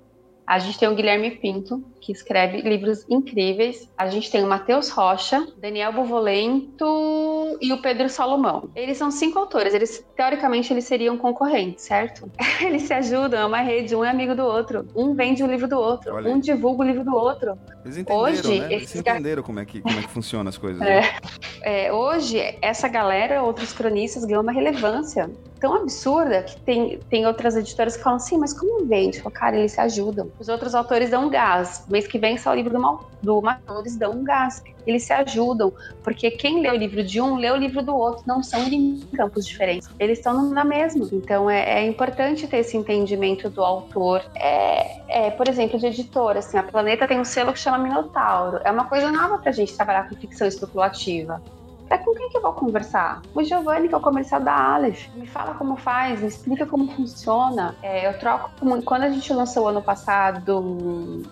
[0.48, 3.89] A gente tem o Guilherme Pinto, que escreve livros incríveis.
[3.98, 8.70] A gente tem o Matheus Rocha, Daniel Bovolento e o Pedro Salomão.
[8.76, 9.74] Eles são cinco autores.
[9.74, 12.30] Eles, teoricamente, eles seriam concorrentes, certo?
[12.62, 14.88] Eles se ajudam, é uma rede, um é amigo do outro.
[14.96, 16.34] Um vende o livro do outro, Olha aí.
[16.34, 17.58] um divulga o livro do outro.
[17.84, 18.74] Eles entenderam, Hoje, né?
[18.74, 20.82] Eles esses entenderam como é que, como é que funciona as coisas.
[20.82, 21.02] É.
[21.02, 21.18] né?
[21.62, 25.30] É, hoje, essa galera, outros cronistas, ganham uma relevância
[25.60, 29.22] tão absurda que tem, tem outras editoras que falam assim, mas como vende?
[29.22, 30.30] Falo, Cara, eles se ajudam.
[30.39, 31.84] Os outros autores dão um gás.
[31.89, 33.43] Mês que vem sai o livro do, Mal, do
[33.80, 34.64] eles dão um gás.
[34.86, 38.24] Eles se ajudam, porque quem lê o livro de um, lê o livro do outro.
[38.28, 39.89] Não são em campos diferentes.
[39.99, 41.08] Eles estão na mesma.
[41.12, 44.24] Então, é, é importante ter esse entendimento do autor.
[44.36, 48.60] É, é, por exemplo, de editora, assim, a Planeta tem um selo que chama Minotauro.
[48.64, 51.41] É uma coisa nova pra gente trabalhar com ficção especulativa.
[51.90, 53.22] É com quem que eu vou conversar?
[53.34, 55.08] O Giovanni, que é o comercial da Aleph.
[55.14, 57.76] Me fala como faz, me explica como funciona.
[57.82, 58.50] É, eu troco.
[58.84, 61.24] Quando a gente lançou ano passado,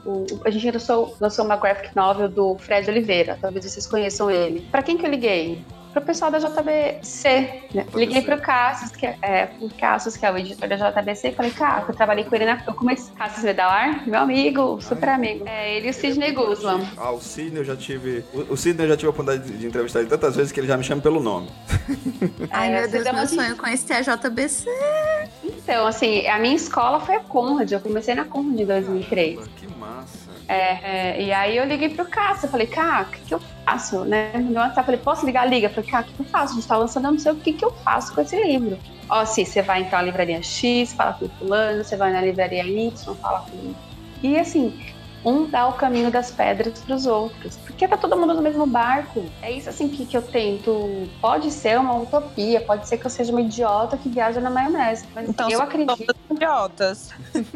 [0.45, 3.37] a gente lançou, lançou uma graphic novel do Fred Oliveira.
[3.41, 4.61] Talvez vocês conheçam ele.
[4.71, 5.65] Para quem que eu liguei?
[5.93, 7.63] Pro pessoal da JBC.
[7.73, 7.85] Né?
[7.93, 11.31] Liguei pro Cassius, que é, é, pro Cassius, que é o editor da JBC, e
[11.33, 12.61] falei, cara, eu trabalhei com ele na.
[12.65, 13.13] Eu comecei.
[13.15, 15.15] Cassius Vedalar, meu amigo, super Ai.
[15.15, 15.47] amigo.
[15.47, 16.87] É, ele e o Sidney Guzman.
[16.97, 18.25] Ah, o Sidney eu já tive.
[18.33, 20.59] O, o Sidney eu já tive a oportunidade de, de entrevistar ele tantas vezes que
[20.59, 21.49] ele já me chama pelo nome.
[22.49, 24.65] Ai, meu Deus, meu sonho conhecer a JBC.
[25.43, 27.71] Então, assim, a minha escola foi a Conrad.
[27.71, 29.39] Eu comecei na Conrad em 2003.
[29.55, 30.22] Que massa.
[30.47, 33.41] É, é, e aí eu liguei pro Cássio, eu falei, cara, o que, que eu
[33.65, 34.03] faço?
[34.05, 34.31] Né?
[34.35, 35.49] No WhatsApp, falei, posso ligar?
[35.49, 35.67] Liga.
[35.67, 36.53] Eu falei, cara, o que, que eu faço?
[36.53, 38.77] A gente tá lançando, eu não sei o que, que eu faço com esse livro.
[39.09, 42.21] Ó, sim, você vai então à livraria X, fala com o fulano, você vai na
[42.21, 43.73] livraria Y, fala com...
[44.21, 44.73] E assim,
[45.25, 47.57] um dá o caminho das pedras para os outros.
[47.57, 49.25] Porque tá todo mundo no mesmo barco.
[49.41, 51.09] É isso assim que, que eu tento.
[51.21, 55.05] Pode ser uma utopia, pode ser que eu seja uma idiota que viaja na maionese.
[55.13, 56.15] Mas então, eu acredito.
[56.29, 57.13] idiotas.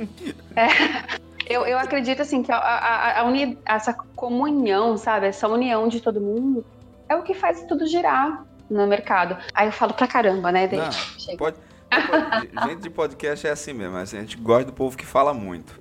[0.56, 1.27] É.
[1.50, 6.02] Eu, eu acredito assim que a, a, a uni, essa comunhão, sabe, essa união de
[6.02, 6.66] todo mundo
[7.08, 9.38] é o que faz tudo girar no mercado.
[9.54, 11.58] Aí eu falo pra caramba, né, Não, pode, pode,
[12.68, 15.80] gente de podcast é assim mesmo, assim, a gente gosta do povo que fala muito.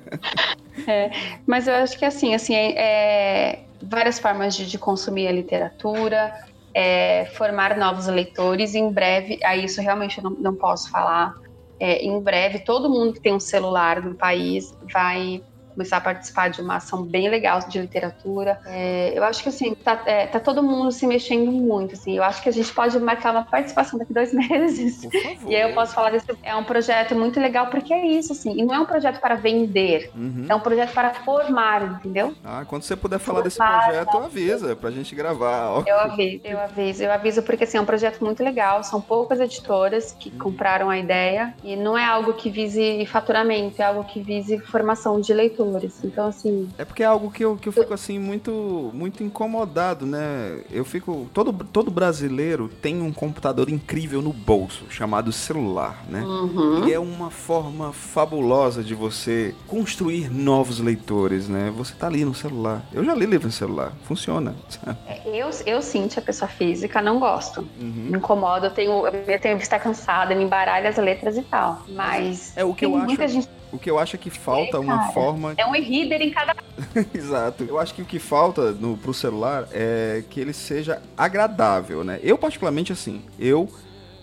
[0.86, 1.10] é,
[1.46, 6.34] mas eu acho que assim, assim, é, é várias formas de, de, consumir a literatura,
[6.74, 8.74] é, formar novos leitores.
[8.74, 11.34] Em breve, aí isso realmente eu não, não posso falar
[11.80, 15.42] é, em breve, todo mundo que tem um celular no país vai
[15.78, 18.60] começar a participar de uma ação bem legal de literatura.
[18.66, 21.94] É, eu acho que assim, tá, é, tá, todo mundo se mexendo muito.
[21.94, 25.04] Assim, eu acho que a gente pode marcar uma participação daqui dois meses.
[25.46, 26.26] E aí eu posso falar desse.
[26.42, 28.58] É um projeto muito legal, porque é isso, assim.
[28.58, 30.46] E não é um projeto para vender, uhum.
[30.48, 32.34] é um projeto para formar, entendeu?
[32.44, 35.84] Ah, quando você puder falar desse projeto, avisa pra gente gravar.
[35.86, 38.82] Eu aviso, eu aviso, eu aviso, porque assim, é um projeto muito legal.
[38.82, 40.38] São poucas editoras que uhum.
[40.38, 41.54] compraram a ideia.
[41.62, 45.67] E não é algo que vise faturamento, é algo que vise formação de leitura.
[46.04, 46.68] Então, assim.
[46.78, 50.60] É porque é algo que eu, que eu fico, assim, muito, muito incomodado, né?
[50.70, 51.28] Eu fico.
[51.32, 56.22] Todo, todo brasileiro tem um computador incrível no bolso, chamado celular, né?
[56.22, 56.88] Uhum.
[56.88, 61.72] E é uma forma fabulosa de você construir novos leitores, né?
[61.76, 62.82] Você tá ali no celular.
[62.92, 64.54] Eu já li livro no celular, funciona.
[65.06, 67.60] É, eu, eu sinto a pessoa física, não gosto.
[67.80, 68.08] Uhum.
[68.10, 71.82] Me incomoda, eu tenho, eu tenho vista cansada, me embaralha as letras e tal.
[71.88, 72.52] Mas.
[72.56, 73.28] É o que eu acho.
[73.28, 75.54] Gente o que eu acho é que falta é, uma forma.
[75.56, 76.54] É um e-reader em cada.
[77.14, 77.64] Exato.
[77.64, 82.18] Eu acho que o que falta no, pro celular é que ele seja agradável, né?
[82.22, 83.68] Eu, particularmente, assim, eu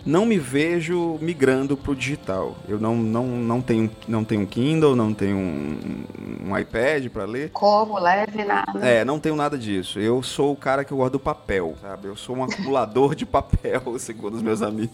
[0.05, 2.55] não me vejo migrando para o digital.
[2.67, 6.03] Eu não, não, não, tenho, não tenho Kindle, não tenho um,
[6.45, 7.49] um iPad para ler.
[7.51, 7.97] Como?
[7.97, 8.85] Leve nada.
[8.85, 9.99] É, não tenho nada disso.
[9.99, 12.07] Eu sou o cara que eu gosto do papel, sabe?
[12.07, 14.91] Eu sou um acumulador de papel, segundo os meus amigos.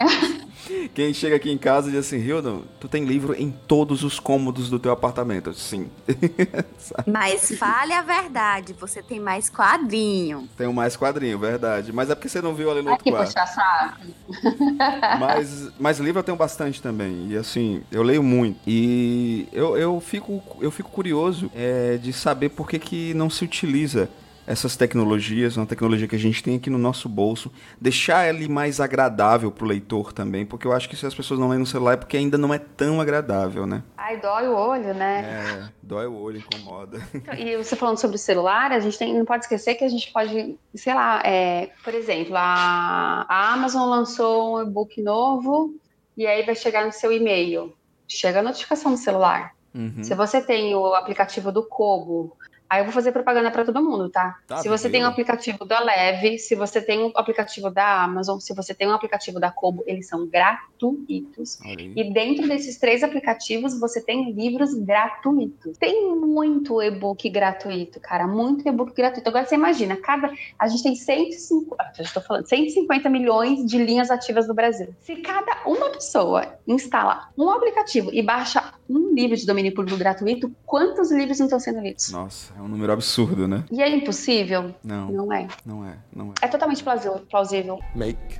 [0.93, 4.70] Quem chega aqui em casa diz assim, Hildon, tu tem livro em todos os cômodos
[4.70, 5.53] do teu apartamento.
[5.53, 5.89] Sim.
[7.05, 10.47] Mas fale a verdade, você tem mais quadrinho.
[10.55, 11.91] Tenho mais quadrinho, verdade.
[11.91, 13.34] Mas é porque você não viu ali no Aqui, outro quarto.
[13.34, 17.28] Puxa mas, mas livro eu tenho bastante também.
[17.30, 18.60] E assim, eu leio muito.
[18.66, 23.43] E eu, eu, fico, eu fico curioso é, de saber por que, que não se
[23.43, 24.10] utiliza
[24.52, 28.82] essas tecnologias, uma tecnologia que a gente tem aqui no nosso bolso, deixar ele mais
[28.82, 31.66] agradável para o leitor também, porque eu acho que se as pessoas não leem no
[31.66, 33.82] celular é porque ainda não é tão agradável, né?
[33.97, 35.22] Ai, dói o olho, né?
[35.24, 37.02] É, dói o olho, incomoda.
[37.38, 40.12] E você falando sobre o celular, a gente tem, não pode esquecer que a gente
[40.12, 45.74] pode, sei lá, é, por exemplo, a, a Amazon lançou um e-book novo
[46.18, 47.74] e aí vai chegar no seu e-mail.
[48.08, 49.56] Chega a notificação no celular.
[49.74, 50.04] Uhum.
[50.04, 52.36] Se você tem o aplicativo do Kobo,
[52.72, 54.39] Aí eu vou fazer propaganda para todo mundo, tá?
[54.47, 58.39] tá se você tem um aplicativo da Leve, se você tem um aplicativo da Amazon,
[58.39, 61.59] se você tem um aplicativo da Kobo, eles são gratuitos.
[61.65, 65.78] E dentro desses três aplicativos, você tem livros gratuitos.
[65.78, 69.28] Tem muito e-book gratuito, cara, muito e-book gratuito.
[69.28, 74.09] Agora você imagina, cada a gente tem 150, ah, estou falando, 150 milhões de linhas
[74.09, 74.95] ativas no Brasil.
[75.01, 78.63] Se cada uma pessoa instala um aplicativo e baixa
[78.97, 82.09] um livro de domínio público gratuito, quantos livros não estão sendo lidos?
[82.11, 83.63] Nossa, é um número absurdo, né?
[83.71, 84.73] E é impossível?
[84.83, 85.11] Não.
[85.11, 85.47] Não é.
[85.65, 86.45] Não é, não é.
[86.45, 87.79] É totalmente plausível.
[87.95, 88.39] Make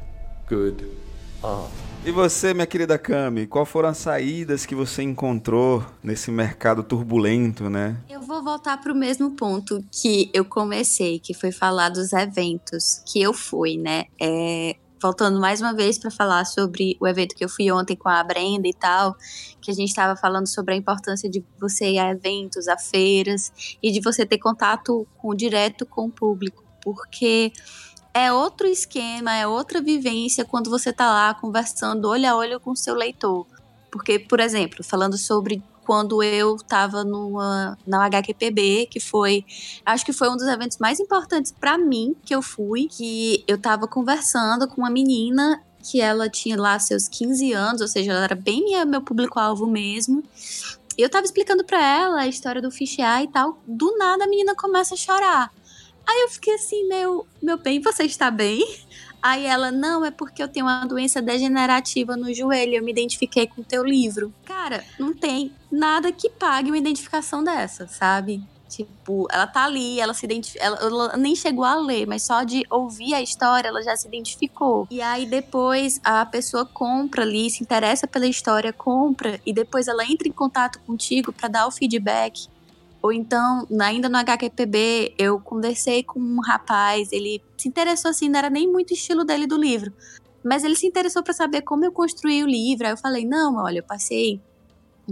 [0.49, 0.85] good
[1.43, 1.71] art.
[2.03, 7.69] E você, minha querida Cami, qual foram as saídas que você encontrou nesse mercado turbulento,
[7.69, 7.95] né?
[8.09, 13.03] Eu vou voltar para o mesmo ponto que eu comecei, que foi falar dos eventos
[13.05, 14.05] que eu fui, né?
[14.19, 18.07] É, voltando mais uma vez para falar sobre o evento que eu fui ontem com
[18.07, 19.15] a Brenda e tal,
[19.59, 23.51] que a gente estava falando sobre a importância de você ir a eventos, a feiras
[23.81, 27.51] e de você ter contato com, direto com o público, porque
[28.13, 32.71] é outro esquema, é outra vivência quando você tá lá conversando olho a olho com
[32.71, 33.47] o seu leitor.
[33.91, 37.03] Porque, por exemplo, falando sobre quando eu estava
[37.86, 39.45] na HQPB, que foi,
[39.86, 43.55] acho que foi um dos eventos mais importantes para mim que eu fui, que eu
[43.55, 48.23] estava conversando com uma menina que ela tinha lá seus 15 anos, ou seja, ela
[48.23, 50.23] era bem minha, meu público-alvo mesmo.
[50.97, 53.59] E eu tava explicando para ela a história do fichear e tal.
[53.65, 55.51] Do nada a menina começa a chorar.
[56.07, 58.63] Aí eu fiquei assim, meu, meu bem, você está bem?
[59.22, 63.45] Aí ela, não, é porque eu tenho uma doença degenerativa no joelho, eu me identifiquei
[63.45, 64.34] com o teu livro.
[64.43, 68.43] Cara, não tem nada que pague uma identificação dessa, sabe?
[68.72, 70.63] Tipo, ela tá ali, ela se identifica.
[70.63, 74.07] Ela, ela, nem chegou a ler, mas só de ouvir a história ela já se
[74.07, 74.88] identificou.
[74.89, 80.05] E aí depois a pessoa compra ali, se interessa pela história, compra, e depois ela
[80.05, 82.47] entra em contato contigo para dar o feedback.
[83.01, 88.37] Ou então, ainda no HQPB, eu conversei com um rapaz, ele se interessou assim, não
[88.37, 89.91] era nem muito estilo dele do livro,
[90.43, 92.85] mas ele se interessou para saber como eu construí o livro.
[92.85, 94.41] Aí eu falei: não, olha, eu passei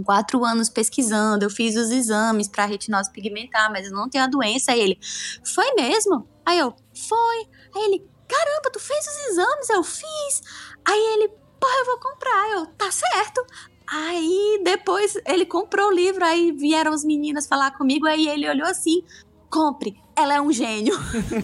[0.04, 4.28] quatro anos pesquisando, eu fiz os exames para retinose pigmentar, mas eu não tenho a
[4.28, 4.72] doença.
[4.72, 4.98] Aí ele:
[5.44, 6.28] foi mesmo?
[6.44, 7.38] Aí eu: foi.
[7.74, 9.70] Aí ele: caramba, tu fez os exames?
[9.70, 10.42] Eu fiz.
[10.84, 12.50] Aí ele: porra, eu vou comprar.
[12.52, 13.44] Eu: tá certo.
[13.90, 18.68] Aí depois ele comprou o livro, aí vieram as meninas falar comigo, aí ele olhou
[18.68, 19.02] assim:
[19.50, 20.94] compre, ela é um gênio.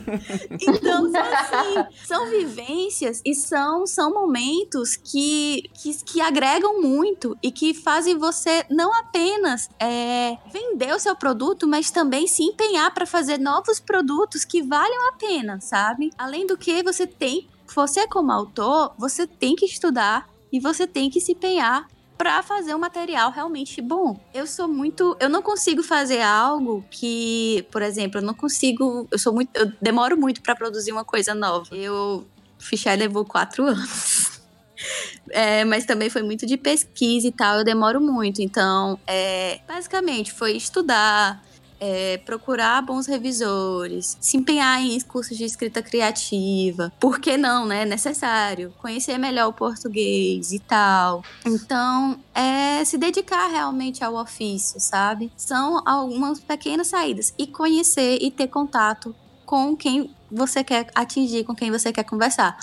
[0.63, 7.51] então, são assim, são vivências e são, são momentos que, que, que, agregam muito e
[7.51, 13.07] que fazem você não apenas é, vender o seu produto, mas também se empenhar para
[13.07, 16.13] fazer novos produtos que valham a pena, sabe?
[16.17, 21.11] Além do que você tem, você como autor, você tem que estudar e você tem
[21.11, 24.19] que se empenhar para fazer um material realmente bom.
[24.33, 29.19] Eu sou muito, eu não consigo fazer algo que, por exemplo, eu não consigo, eu
[29.19, 31.75] sou muito, eu demoro muito para produzir uma coisa nova.
[31.75, 32.27] Eu
[32.59, 34.41] Fichai levou quatro anos.
[35.31, 38.41] É, mas também foi muito de pesquisa e tal, eu demoro muito.
[38.41, 41.43] Então, é, basicamente, foi estudar,
[41.81, 46.93] é, procurar bons revisores, se empenhar em cursos de escrita criativa.
[46.99, 47.83] Por que não, né?
[47.83, 48.73] É necessário.
[48.79, 51.23] Conhecer melhor o português e tal.
[51.45, 55.33] Então, é se dedicar realmente ao ofício, sabe?
[55.37, 57.35] São algumas pequenas saídas.
[57.39, 59.15] E conhecer e ter contato
[59.45, 62.57] com quem você quer atingir, com quem você quer conversar.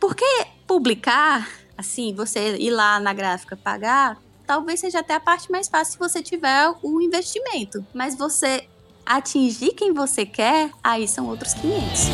[0.00, 0.24] Porque
[0.66, 1.48] publicar,
[1.78, 5.98] assim, você ir lá na gráfica pagar, talvez seja até a parte mais fácil se
[5.98, 7.84] você tiver o investimento.
[7.92, 8.66] Mas você
[9.04, 12.08] atingir quem você quer, aí são outros 500.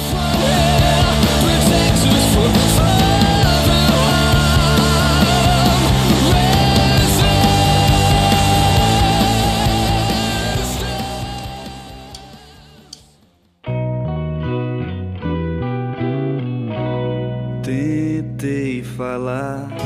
[17.62, 19.80] Tentei falar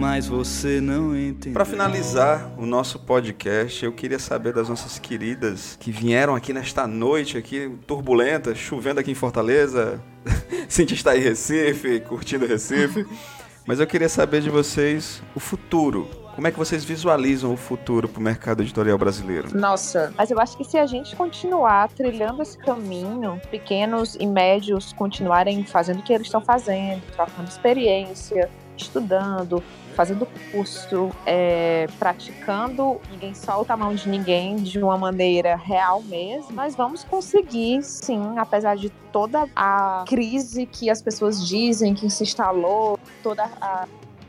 [0.00, 1.52] mas você não entende.
[1.52, 6.86] Para finalizar o nosso podcast, eu queria saber das nossas queridas que vieram aqui nesta
[6.86, 10.00] noite aqui turbulenta, chovendo aqui em Fortaleza.
[10.70, 13.06] Cintia está em Recife, curtindo Recife.
[13.66, 16.08] Mas eu queria saber de vocês o futuro.
[16.34, 19.54] Como é que vocês visualizam o futuro para o mercado editorial brasileiro?
[19.54, 24.94] Nossa, mas eu acho que se a gente continuar trilhando esse caminho, pequenos e médios
[24.94, 28.48] continuarem fazendo o que eles estão fazendo, trocando experiência,
[28.82, 29.62] estudando,
[29.94, 36.52] fazendo curso, é, praticando, ninguém solta a mão de ninguém de uma maneira real mesmo,
[36.52, 42.22] nós vamos conseguir, sim, apesar de toda a crise que as pessoas dizem que se
[42.22, 43.86] instalou, toda a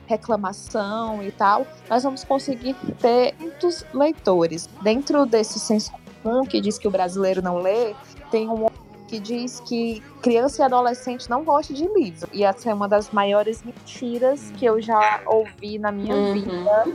[0.08, 4.68] reclamação e tal, nós vamos conseguir ter muitos leitores.
[4.82, 5.92] Dentro desse senso
[6.22, 7.96] comum que diz que o brasileiro não lê,
[8.30, 8.68] tem um
[9.12, 12.30] que diz que criança e adolescente não gostam de livro.
[12.32, 16.34] E essa é uma das maiores mentiras que eu já ouvi na minha uhum.
[16.34, 16.86] vida.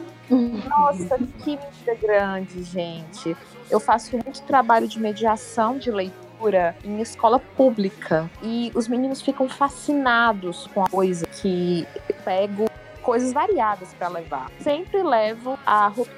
[0.67, 3.37] Nossa, que mentira grande, gente.
[3.71, 9.47] Eu faço muito trabalho de mediação de leitura em escola pública e os meninos ficam
[9.47, 12.65] fascinados com a coisa que eu pego
[13.03, 14.51] coisas variadas para levar.
[14.59, 16.09] Sempre levo a Ruth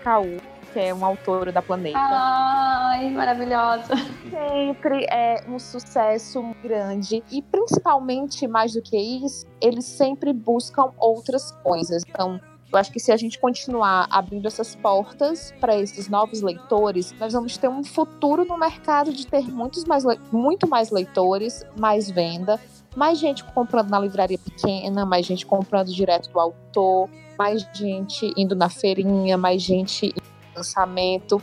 [0.72, 1.98] que é uma autora da Planeta.
[1.98, 3.94] Ai, maravilhosa.
[4.30, 11.52] Sempre é um sucesso grande e principalmente mais do que isso, eles sempre buscam outras
[11.62, 12.02] coisas.
[12.08, 12.40] Então,
[12.70, 17.32] eu acho que se a gente continuar abrindo essas portas para esses novos leitores, nós
[17.32, 22.60] vamos ter um futuro no mercado de ter muitos mais, muito mais leitores, mais venda,
[22.94, 27.08] mais gente comprando na livraria pequena, mais gente comprando direto do autor,
[27.38, 30.14] mais gente indo na feirinha, mais gente
[30.59, 31.40] lançamento.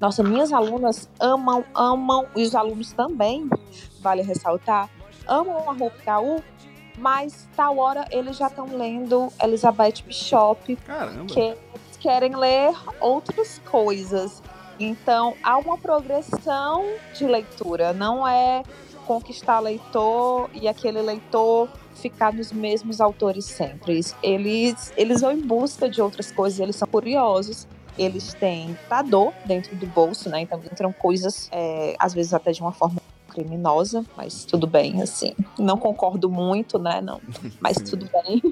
[0.00, 3.48] Nossa, minhas alunas amam, amam, e os alunos também,
[4.00, 4.88] vale ressaltar,
[5.28, 6.42] amam a Rupi Kaur,
[6.98, 11.26] mas tal hora eles já estão lendo Elizabeth Bishop, Caramba.
[11.26, 11.56] que
[12.00, 14.42] querem ler outras coisas.
[14.78, 16.84] Então, há uma progressão
[17.14, 18.64] de leitura, não é
[19.06, 24.00] conquistar leitor e aquele leitor ficar nos mesmos autores sempre.
[24.22, 27.68] Eles, eles vão em busca de outras coisas, eles são curiosos.
[27.98, 28.76] Eles têm
[29.08, 30.40] dor dentro do bolso, né?
[30.40, 35.34] Então entram coisas, é, às vezes até de uma forma criminosa, mas tudo bem, assim.
[35.58, 37.00] Não concordo muito, né?
[37.00, 37.20] Não,
[37.60, 38.42] mas tudo bem.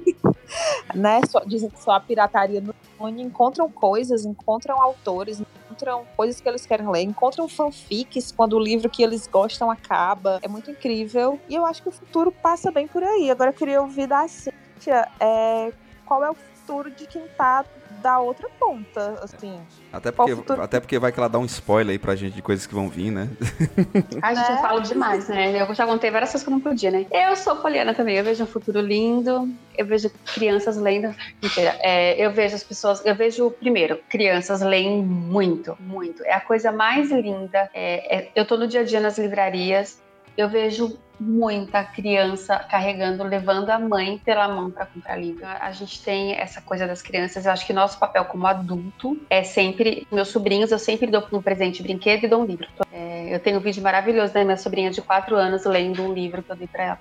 [0.93, 1.21] né?
[1.29, 6.47] Só, dizem que só a pirataria no onde encontram coisas, encontram autores, encontram coisas que
[6.47, 10.39] eles querem ler, encontram fanfics quando o livro que eles gostam acaba.
[10.43, 11.39] É muito incrível.
[11.49, 13.31] E eu acho que o futuro passa bem por aí.
[13.31, 15.71] Agora eu queria ouvir da Cíntia é,
[16.05, 17.65] qual é o futuro de quem tá
[18.01, 19.59] da outra ponta, assim.
[19.93, 20.61] Até Qual porque, futuro?
[20.61, 22.89] até porque vai que ela dá um spoiler aí pra gente de coisas que vão
[22.89, 23.27] vir, né?
[24.21, 24.61] Ai, gente, eu Né?
[24.61, 25.61] falo demais, né?
[25.61, 27.05] Eu já contei várias coisas que eu não podia, né?
[27.11, 29.47] Eu sou poliana também, eu vejo um futuro lindo,
[29.77, 31.13] eu vejo crianças lendo.
[31.41, 33.05] Mentira, é, eu vejo as pessoas.
[33.05, 36.23] Eu vejo, primeiro, crianças leem muito, muito.
[36.25, 37.69] É a coisa mais linda.
[37.73, 40.01] É, é- eu tô no dia a dia nas livrarias,
[40.37, 45.45] eu vejo muita criança carregando, levando a mãe pela mão para comprar livro.
[45.45, 47.45] A a gente tem essa coisa das crianças.
[47.45, 50.07] Eu acho que nosso papel como adulto é sempre.
[50.11, 52.67] Meus sobrinhos, eu sempre dou um presente brinquedo e dou um livro.
[52.91, 56.41] É, eu tenho um vídeo maravilhoso da minha sobrinha de 4 anos lendo um livro
[56.41, 56.99] que eu dei para ela.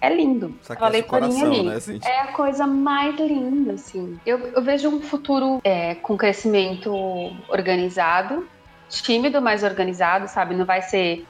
[0.00, 0.54] É lindo.
[0.68, 1.62] Aqui Ela é coração, ali.
[1.64, 2.10] né, Cintia?
[2.10, 4.18] É a coisa mais linda, assim.
[4.24, 6.92] Eu, eu vejo um futuro é, com crescimento
[7.48, 8.48] organizado,
[8.88, 10.54] tímido, mas organizado, sabe?
[10.54, 11.26] Não vai ser,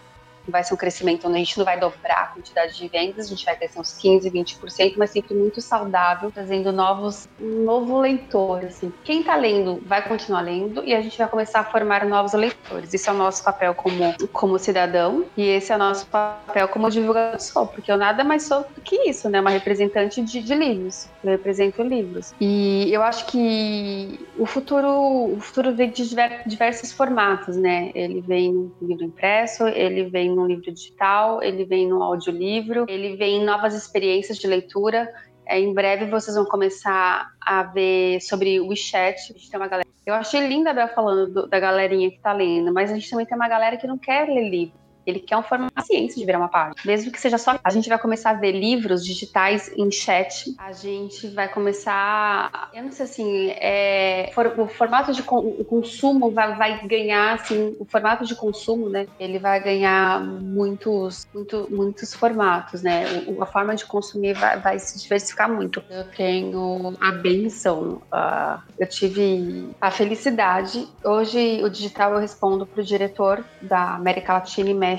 [0.51, 3.29] vai ser um crescimento onde a gente não vai dobrar a quantidade de vendas, a
[3.29, 8.65] gente vai crescer uns 15, 20%, mas sempre muito saudável, trazendo novos, um novo leitor,
[8.65, 8.93] assim.
[9.05, 12.93] Quem tá lendo vai continuar lendo e a gente vai começar a formar novos leitores.
[12.93, 16.91] Isso é o nosso papel como, como cidadão e esse é o nosso papel como
[16.91, 17.39] divulgador
[17.73, 19.41] porque eu nada mais sou do que isso, né?
[19.41, 21.11] Uma representante de, de livros.
[21.23, 22.35] Eu represento livros.
[22.41, 24.89] E eu acho que o futuro,
[25.35, 27.91] o futuro vem de diver- diversos formatos, né?
[27.95, 33.17] Ele vem no livro impresso, ele vem no livro digital, ele vem no audiolivro, ele
[33.17, 35.13] vem em novas experiências de leitura.
[35.47, 39.33] É, em breve vocês vão começar a ver sobre o WeChat.
[39.33, 39.89] A gente tem uma galera.
[40.07, 43.11] Eu achei linda a Bel falando do- da galerinha que tá lendo, mas a gente
[43.11, 44.88] também tem uma galera que não quer ler livro.
[45.09, 46.75] Ele quer um formato ciência de virar uma página.
[46.85, 47.59] Mesmo que seja só.
[47.65, 50.55] A gente vai começar a ver livros digitais em chat.
[50.59, 52.69] A gente vai começar.
[52.75, 53.51] Eu não sei assim.
[53.57, 57.75] É, for- o formato de con- o consumo vai, vai ganhar, assim.
[57.81, 59.07] O formato de consumo, né?
[59.19, 63.05] Ele vai ganhar muitos, muito, muitos formatos, né?
[63.27, 65.83] O- a forma de consumir vai, vai se diversificar muito.
[65.89, 68.03] Eu tenho a benção.
[68.13, 70.87] ah, eu tive a felicidade.
[71.05, 74.98] Hoje, o digital eu respondo para o diretor da América Latina e México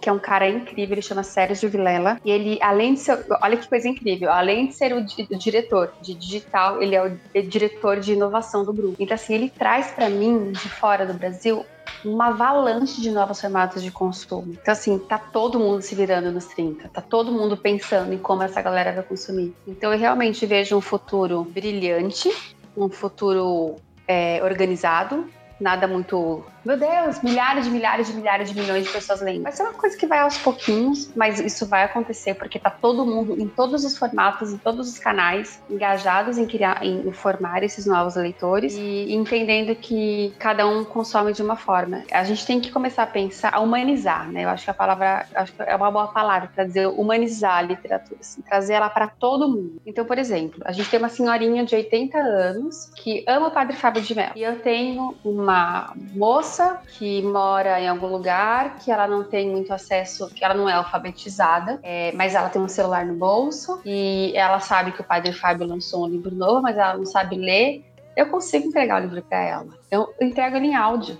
[0.00, 2.18] que é um cara incrível, ele chama Sérgio Vilela.
[2.24, 3.24] E ele, além de ser.
[3.42, 7.06] Olha que coisa incrível, além de ser o, di- o diretor de digital, ele é
[7.06, 8.96] o é diretor de inovação do grupo.
[8.98, 11.64] Então, assim, ele traz para mim, de fora do Brasil,
[12.04, 14.56] uma avalanche de novos formatos de consumo.
[14.60, 18.42] Então, assim, tá todo mundo se virando nos 30, tá todo mundo pensando em como
[18.42, 19.54] essa galera vai consumir.
[19.66, 22.30] Então, eu realmente vejo um futuro brilhante,
[22.74, 23.76] um futuro
[24.08, 25.26] é, organizado,
[25.60, 26.42] nada muito.
[26.64, 29.42] Meu Deus, milhares de milhares de milhares de milhões de pessoas lendo.
[29.42, 33.06] Vai ser uma coisa que vai aos pouquinhos, mas isso vai acontecer porque tá todo
[33.06, 37.86] mundo em todos os formatos, em todos os canais, engajados em criar, em formar esses
[37.86, 42.02] novos leitores e entendendo que cada um consome de uma forma.
[42.12, 44.44] A gente tem que começar a pensar, a humanizar, né?
[44.44, 47.62] Eu acho que a palavra, acho que é uma boa palavra para dizer humanizar a
[47.62, 49.80] literatura, assim, trazer ela para todo mundo.
[49.86, 53.76] Então, por exemplo, a gente tem uma senhorinha de 80 anos que ama o Padre
[53.76, 54.32] Fábio de Mello.
[54.36, 56.49] E eu tenho uma moça
[56.98, 60.72] que mora em algum lugar, que ela não tem muito acesso, que ela não é
[60.74, 65.32] alfabetizada, é, mas ela tem um celular no bolso e ela sabe que o Padre
[65.32, 67.84] Fábio lançou um livro novo, mas ela não sabe ler.
[68.16, 69.68] Eu consigo entregar o livro para ela.
[69.90, 71.16] Eu entrego ele em áudio.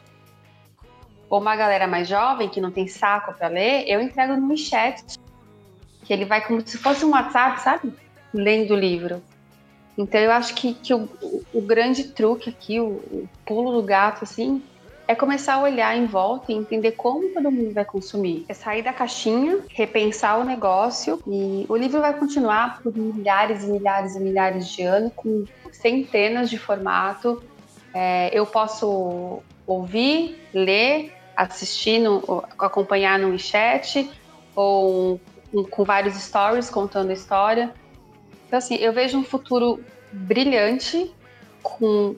[1.28, 5.02] Ou uma galera mais jovem que não tem saco para ler, eu entrego no chat,
[6.04, 7.92] que ele vai como se fosse um WhatsApp, sabe?
[8.34, 9.22] Lendo o livro.
[9.96, 13.82] Então eu acho que, que o, o- o grande truque aqui, o, o pulo do
[13.82, 14.62] gato, assim,
[15.10, 18.44] é começar a olhar em volta e entender como todo mundo vai consumir.
[18.48, 23.66] É sair da caixinha, repensar o negócio e o livro vai continuar por milhares e
[23.66, 27.42] milhares e milhares de anos, com centenas de formato.
[27.92, 34.08] É, eu posso ouvir, ler, assistir, no, acompanhar no chat
[34.54, 35.20] ou
[35.72, 37.74] com vários stories contando a história.
[38.46, 39.82] Então, assim, eu vejo um futuro
[40.12, 41.12] brilhante,
[41.64, 42.14] com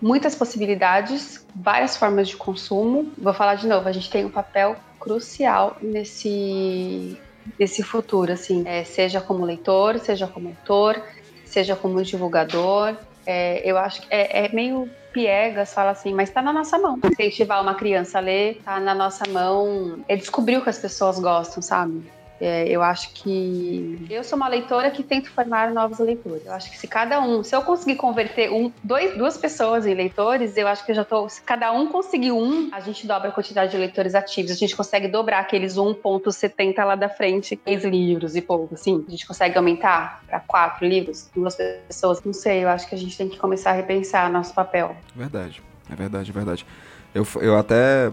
[0.00, 3.12] muitas possibilidades, várias formas de consumo.
[3.18, 7.18] Vou falar de novo, a gente tem um papel crucial nesse
[7.58, 11.02] desse futuro, assim, é, seja como leitor, seja como autor,
[11.46, 12.94] seja como divulgador.
[13.24, 16.98] É, eu acho que é, é meio piegas, fala assim, mas está na nossa mão.
[17.04, 19.98] Incentivar uma criança a ler, tá na nossa mão.
[20.08, 22.02] É descobrir o que as pessoas gostam, sabe?
[22.40, 26.46] É, eu acho que eu sou uma leitora que tento formar novos leitores.
[26.46, 29.94] Eu acho que se cada um, se eu conseguir converter um, dois, duas pessoas em
[29.94, 31.28] leitores, eu acho que eu já tô.
[31.28, 34.52] Se cada um conseguir um, a gente dobra a quantidade de leitores ativos.
[34.52, 39.04] A gente consegue dobrar aqueles 1,70 lá da frente, três livros e pouco, assim.
[39.06, 42.22] A gente consegue aumentar para quatro livros, duas pessoas.
[42.22, 44.96] Não sei, eu acho que a gente tem que começar a repensar nosso papel.
[45.14, 46.66] Verdade, é verdade, é verdade.
[47.14, 48.12] Eu, eu até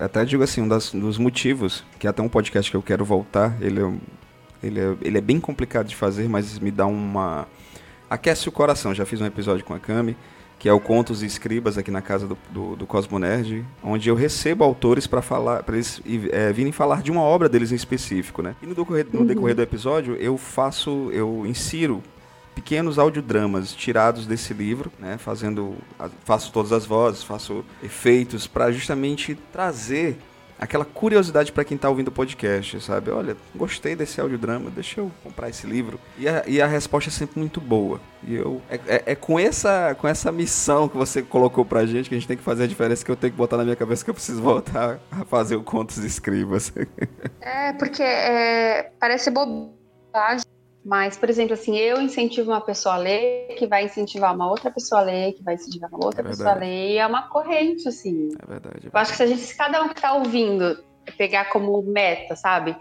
[0.00, 3.04] até digo assim, um das, dos motivos, que é até um podcast que eu quero
[3.04, 3.92] voltar, ele é,
[4.62, 7.46] ele, é, ele é bem complicado de fazer, mas me dá uma...
[8.08, 10.16] Aquece o coração, já fiz um episódio com a Cami,
[10.58, 14.08] que é o Contos e Escribas aqui na casa do, do, do Cosmo Nerd, onde
[14.08, 17.76] eu recebo autores para falar, para eles é, virem falar de uma obra deles em
[17.76, 18.54] específico, né?
[18.62, 22.02] E no decorrer, no decorrer do episódio eu faço, eu insiro
[22.54, 25.76] pequenos audiodramas tirados desse livro, né, fazendo,
[26.24, 30.18] faço todas as vozes, faço efeitos para justamente trazer
[30.60, 33.10] aquela curiosidade para quem está ouvindo o podcast, sabe?
[33.10, 35.98] Olha, gostei desse audiodrama, deixa eu comprar esse livro.
[36.18, 37.98] E a, e a resposta é sempre muito boa.
[38.22, 42.10] E eu é, é, é, com essa com essa missão que você colocou pra gente
[42.10, 43.76] que a gente tem que fazer a diferença que eu tenho que botar na minha
[43.76, 46.72] cabeça que eu preciso voltar a fazer o Contos Escribas.
[47.42, 50.44] É, porque é, parece bobagem
[50.90, 54.72] mas, por exemplo, assim, eu incentivo uma pessoa a ler, que vai incentivar uma outra
[54.72, 57.28] pessoa a ler, que vai incentivar uma outra é pessoa a ler, e é uma
[57.28, 58.30] corrente, assim.
[58.42, 58.48] É verdade.
[58.48, 58.90] É verdade.
[58.92, 60.82] Eu acho que se a gente, se cada um que tá ouvindo,
[61.16, 62.76] pegar como meta, sabe?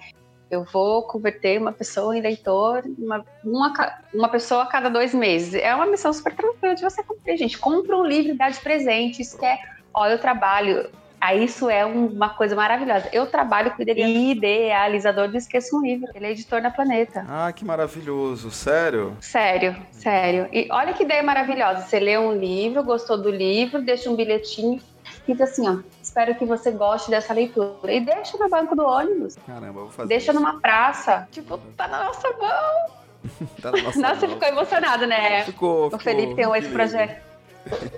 [0.50, 3.74] Eu vou converter uma pessoa em leitor, uma, uma,
[4.12, 5.54] uma pessoa a cada dois meses.
[5.54, 7.60] É uma missão super tranquila de você cumprir, gente.
[7.60, 9.22] Compra um livro e dá de presente.
[9.22, 9.60] Isso que é,
[9.94, 10.90] olha, eu trabalho
[11.22, 13.10] Aí isso é uma coisa maravilhosa.
[13.12, 16.08] Eu trabalho com idealizador do Esqueça um Livro.
[16.16, 17.26] Ele é editor da Planeta.
[17.28, 18.50] Ah, que maravilhoso.
[18.52, 19.18] Sério?
[19.20, 20.48] Sério, sério.
[20.54, 21.82] E olha que ideia maravilhosa.
[21.82, 24.82] Você lê um livro, gostou do livro, deixa um bilhetinho,
[25.26, 25.78] fica assim, ó.
[26.02, 27.92] Espero que você goste dessa leitura.
[27.92, 29.36] E deixa no banco do ônibus.
[29.46, 30.40] Caramba, vou fazer Deixa isso.
[30.40, 31.28] numa praça.
[31.32, 33.00] Tipo, tá na nossa mão.
[33.62, 34.36] tá na nossa Nossa, você mão.
[34.36, 35.44] ficou emocionado, né?
[35.44, 36.00] Ficou, O ficou.
[36.00, 37.29] Felipe tem esse projeto.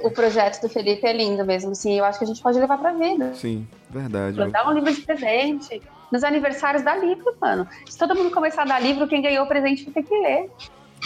[0.03, 1.97] O projeto do Felipe é lindo mesmo, assim.
[1.97, 3.34] Eu acho que a gente pode levar pra vida.
[3.34, 4.38] Sim, verdade.
[4.51, 5.82] Dar um livro de presente.
[6.11, 7.67] Nos aniversários dá livro, mano.
[7.89, 10.49] Se todo mundo começar a dar livro, quem ganhou o presente vai ter que ler.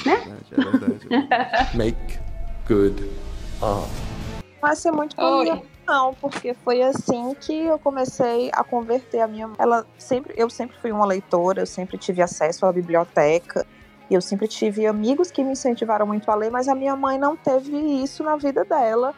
[0.03, 1.07] Verdade, é verdade.
[1.77, 2.19] Make
[2.67, 3.09] good
[3.61, 3.89] art.
[4.61, 5.45] Vai ser muito Oi.
[5.45, 9.49] comigo, não, porque foi assim que eu comecei a converter a minha.
[9.59, 13.65] Ela sempre, eu sempre fui uma leitora, eu sempre tive acesso à biblioteca.
[14.09, 17.17] E eu sempre tive amigos que me incentivaram muito a ler, mas a minha mãe
[17.17, 19.13] não teve isso na vida dela.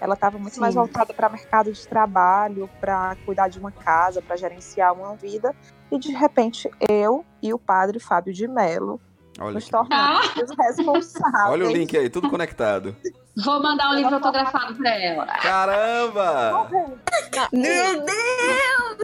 [0.00, 0.60] Ela estava muito Sim.
[0.60, 5.54] mais voltada para mercado de trabalho, para cuidar de uma casa, para gerenciar uma vida.
[5.92, 9.00] E de repente eu e o padre Fábio de Mello
[9.40, 11.50] Olha, nos tornamos os responsáveis.
[11.50, 12.94] Olha o link aí, tudo conectado.
[13.36, 15.26] Vou mandar um livro autografado pra ela.
[15.26, 16.68] Caramba!
[17.50, 19.02] Meu Deus!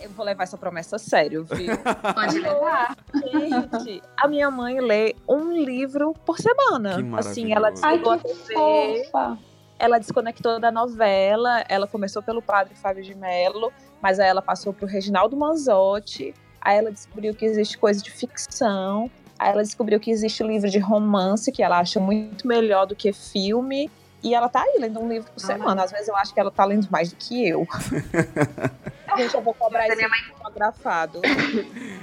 [0.00, 1.76] Eu vou levar essa promessa a sério, viu?
[2.14, 2.96] Pode levar.
[3.14, 6.96] Gente, a minha mãe lê um livro por semana.
[6.96, 7.86] Que assim, ela maravilhoso.
[7.86, 9.38] Ai, desligou a TV, fofa.
[9.78, 13.72] ela desconectou da novela, ela começou pelo padre Fábio de Mello,
[14.02, 19.08] mas aí ela passou pro Reginaldo Manzotti, aí ela descobriu que existe coisa de ficção,
[19.38, 23.12] aí ela descobriu que existe livro de romance, que ela acha muito melhor do que
[23.12, 23.90] filme,
[24.22, 25.84] e ela tá aí lendo um livro por semana.
[25.84, 27.66] Às vezes eu acho que ela tá lendo mais do que eu.
[29.16, 31.20] Gente, eu vou cobrar Minha esse livro autografado.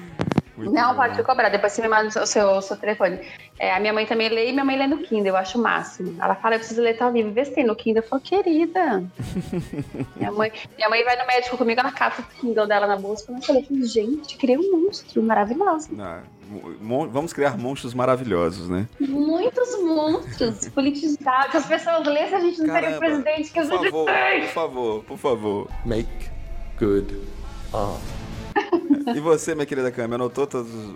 [0.57, 0.95] Muito Não, bom.
[0.95, 1.49] pode te cobrar.
[1.49, 3.19] Depois você me manda o seu, o seu telefone.
[3.59, 5.61] É, a minha mãe também lê e minha mãe lê no Kindle, eu acho o
[5.61, 6.15] máximo.
[6.21, 7.31] Ela fala, eu preciso ler tal livro.
[7.31, 8.03] Vê se tem no Kindle.
[8.03, 9.03] Eu falo, querida.
[10.15, 13.31] minha, mãe, minha mãe vai no médico comigo, ela cata o Kindle dela na bolsa.
[13.31, 15.89] Eu falei, gente, criei um monstro maravilhoso.
[15.99, 16.21] Ah,
[17.11, 18.87] vamos criar monstros maravilhosos, né?
[18.99, 21.51] Muitos monstros politizados.
[21.51, 24.05] Se as pessoas lessem, a gente não teria o Caramba, presidente que a Por favor,
[24.05, 24.41] tem.
[24.41, 25.67] por favor, por favor.
[25.85, 26.29] Make
[26.79, 27.21] good
[27.73, 28.24] art.
[29.13, 30.95] E você, minha querida Câmara, anotou todos os,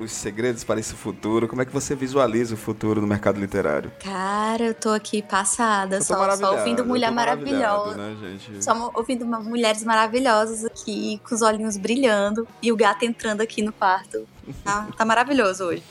[0.00, 1.46] os segredos para esse futuro?
[1.46, 3.92] Como é que você visualiza o futuro no mercado literário?
[4.02, 7.96] Cara, eu tô aqui passada, Eu tô só, ouvindo mulher maravilhosa.
[7.96, 8.64] Né, gente?
[8.64, 13.72] Só ouvindo mulheres maravilhosas aqui, com os olhinhos brilhando, e o gato entrando aqui no
[13.72, 14.26] quarto.
[14.64, 15.82] Tá, tá maravilhoso hoje.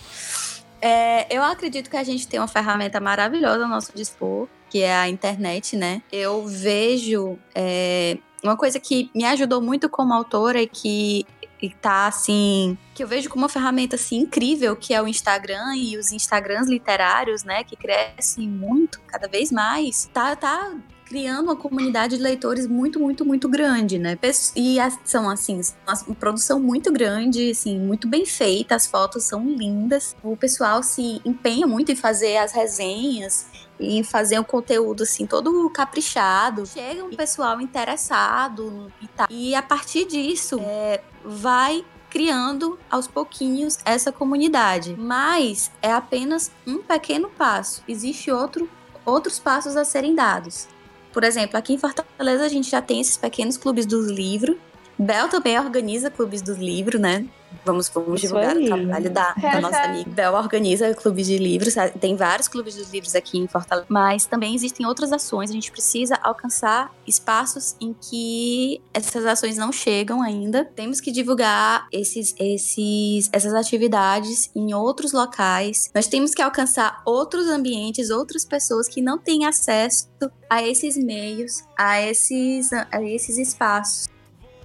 [0.81, 4.95] É, eu acredito que a gente tem uma ferramenta maravilhosa ao nosso dispor, que é
[4.95, 6.01] a internet, né?
[6.11, 11.25] Eu vejo é, uma coisa que me ajudou muito como autora e que
[11.61, 15.75] e tá assim, que eu vejo como uma ferramenta assim incrível, que é o Instagram
[15.75, 20.09] e os Instagrams literários, né, que crescem muito, cada vez mais.
[20.13, 20.75] Tá tá
[21.07, 24.17] criando uma comunidade de leitores muito, muito, muito grande, né?
[24.55, 30.15] E são, assim, uma produção muito grande, assim, muito bem feita, as fotos são lindas.
[30.21, 33.47] O pessoal se empenha muito em fazer as resenhas,
[33.79, 36.65] em fazer um conteúdo assim todo caprichado.
[36.65, 39.27] Chega um pessoal interessado e tal.
[39.29, 44.95] E a partir disso, é, vai criando aos pouquinhos essa comunidade.
[44.97, 47.83] Mas é apenas um pequeno passo.
[47.87, 48.69] Existe outro,
[49.05, 50.67] outros passos a serem dados.
[51.11, 54.57] Por exemplo, aqui em Fortaleza a gente já tem esses pequenos clubes do livro.
[54.97, 57.25] Bel também organiza clubes do livro, né?
[57.63, 60.09] Vamos, vamos divulgar o trabalho da, da nossa amiga.
[60.09, 64.55] Bel organiza clubes de livros, tem vários clubes de livros aqui em Fortaleza, mas também
[64.55, 65.49] existem outras ações.
[65.49, 70.65] A gente precisa alcançar espaços em que essas ações não chegam ainda.
[70.65, 75.89] Temos que divulgar esses, esses, essas atividades em outros locais.
[75.93, 80.07] Nós temos que alcançar outros ambientes, outras pessoas que não têm acesso
[80.49, 84.16] a esses meios, a esses, a esses espaços.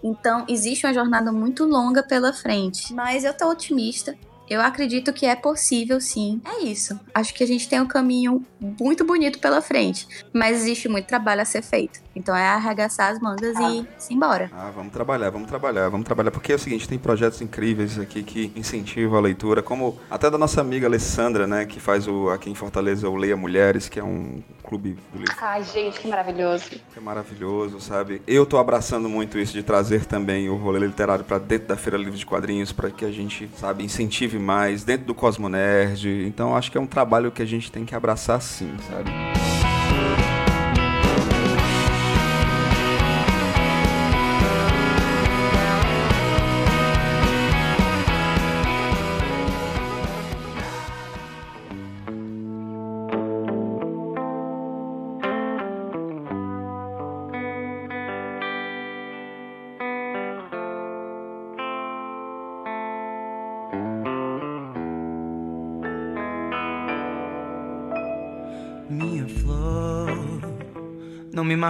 [0.03, 2.93] Então, existe uma jornada muito longa pela frente.
[2.93, 4.17] Mas eu tô otimista.
[4.53, 6.39] Eu acredito que é possível, sim.
[6.45, 7.01] É isso.
[7.15, 10.07] Acho que a gente tem um caminho muito bonito pela frente.
[10.31, 12.03] Mas existe muito trabalho a ser feito.
[12.15, 13.71] Então é arregaçar as mangas ah.
[13.73, 14.51] e se embora.
[14.53, 16.31] Ah, vamos trabalhar, vamos trabalhar, vamos trabalhar.
[16.31, 20.37] Porque é o seguinte, tem projetos incríveis aqui que incentivam a leitura, como até da
[20.37, 24.05] nossa amiga Alessandra, né, que faz o aqui em Fortaleza o Leia Mulheres, que é
[24.05, 25.35] um clube do livro.
[25.41, 26.65] Ai, gente, que maravilhoso.
[26.71, 28.23] Que é maravilhoso, sabe?
[28.27, 31.99] Eu tô abraçando muito isso de trazer também o rolê literário para dentro da Feira
[31.99, 36.27] Livre de Quadrinhos, para que a gente, sabe, incentive mais dentro do Cosmo Nerd.
[36.27, 39.11] Então acho que é um trabalho que a gente tem que abraçar sim, sabe?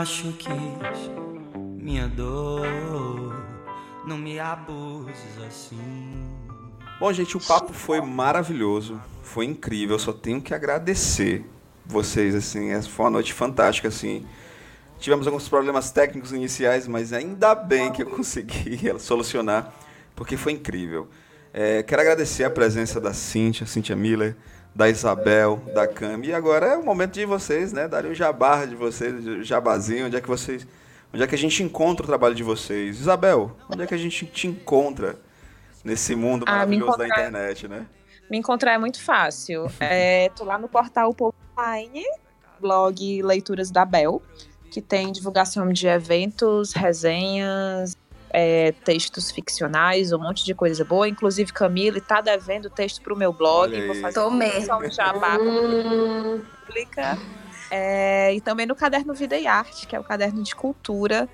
[0.03, 0.49] Machuques,
[1.79, 2.67] minha dor,
[4.05, 6.29] não me abuses assim.
[6.99, 9.95] Bom, gente, o papo foi maravilhoso, foi incrível.
[9.95, 11.49] Eu só tenho que agradecer
[11.87, 14.27] vocês, assim, foi uma noite fantástica, assim.
[14.99, 19.73] Tivemos alguns problemas técnicos iniciais, mas ainda bem que eu consegui solucionar,
[20.17, 21.09] porque foi incrível.
[21.55, 24.35] É, quero agradecer a presença da Cíntia, Cíntia Miller,
[24.75, 26.29] da Isabel, da Cami.
[26.29, 30.07] E agora é o momento de vocês, né, darem o jabá de vocês, o jabazinho,
[30.07, 30.67] onde é que vocês,
[31.13, 33.01] onde é que a gente encontra o trabalho de vocês.
[33.01, 35.17] Isabel, onde é que a gente te encontra
[35.85, 37.87] nesse mundo ah, maravilhoso da internet, né?
[38.31, 39.67] Me encontrar é muito fácil.
[39.81, 42.05] É, tô lá no portal Povo Online,
[42.61, 44.23] blog Leituras da Bel,
[44.71, 47.95] que tem divulgação de eventos, resenhas,
[48.33, 51.07] é, textos ficcionais, um monte de coisa boa.
[51.07, 53.79] Inclusive, Camille tá devendo texto pro meu blog.
[53.87, 57.19] Vou fazer um jabá pública.
[57.71, 61.29] É, e também no caderno Vida e Arte, que é o caderno de cultura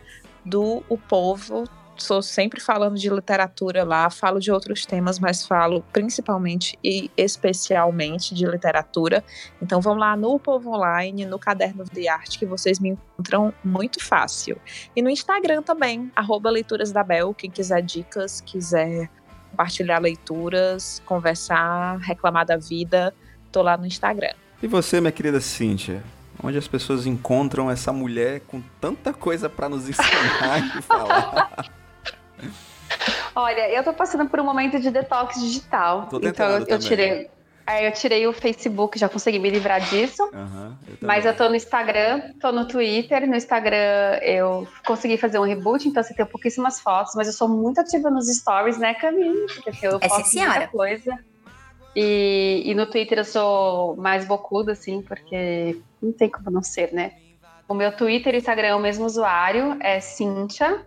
[0.45, 1.65] do O Povo,
[1.99, 8.35] sou sempre falando de literatura lá, falo de outros temas, mas falo principalmente e especialmente
[8.35, 9.25] de literatura.
[9.61, 14.03] Então vão lá no Povo Online, no Caderno de Arte, que vocês me encontram muito
[14.05, 14.61] fácil.
[14.95, 19.11] E no Instagram também, arroba Leituras da Bel, quem quiser dicas, quiser
[19.51, 23.15] compartilhar leituras, conversar, reclamar da vida,
[23.51, 24.35] tô lá no Instagram.
[24.63, 26.03] E você, minha querida Cíntia?
[26.43, 31.78] Onde as pessoas encontram essa mulher com tanta coisa para nos ensinar e falar?
[33.35, 36.09] Olha, eu tô passando por um momento de detox digital.
[36.23, 37.31] então eu, eu tirei.
[37.67, 40.23] Aí eu tirei o Facebook, já consegui me livrar disso.
[40.33, 43.29] Uhum, eu mas eu tô no Instagram, tô no Twitter.
[43.29, 47.47] No Instagram eu consegui fazer um reboot, então você tem pouquíssimas fotos, mas eu sou
[47.47, 49.47] muito ativa nos stories, né, Camille?
[49.63, 51.19] Porque eu Essa posto muita coisa.
[51.95, 56.93] E, e no Twitter eu sou mais bocuda, assim, porque não tem como não ser,
[56.95, 57.13] né?
[57.69, 60.87] O meu Twitter e Instagram é o mesmo usuário, é Cintia,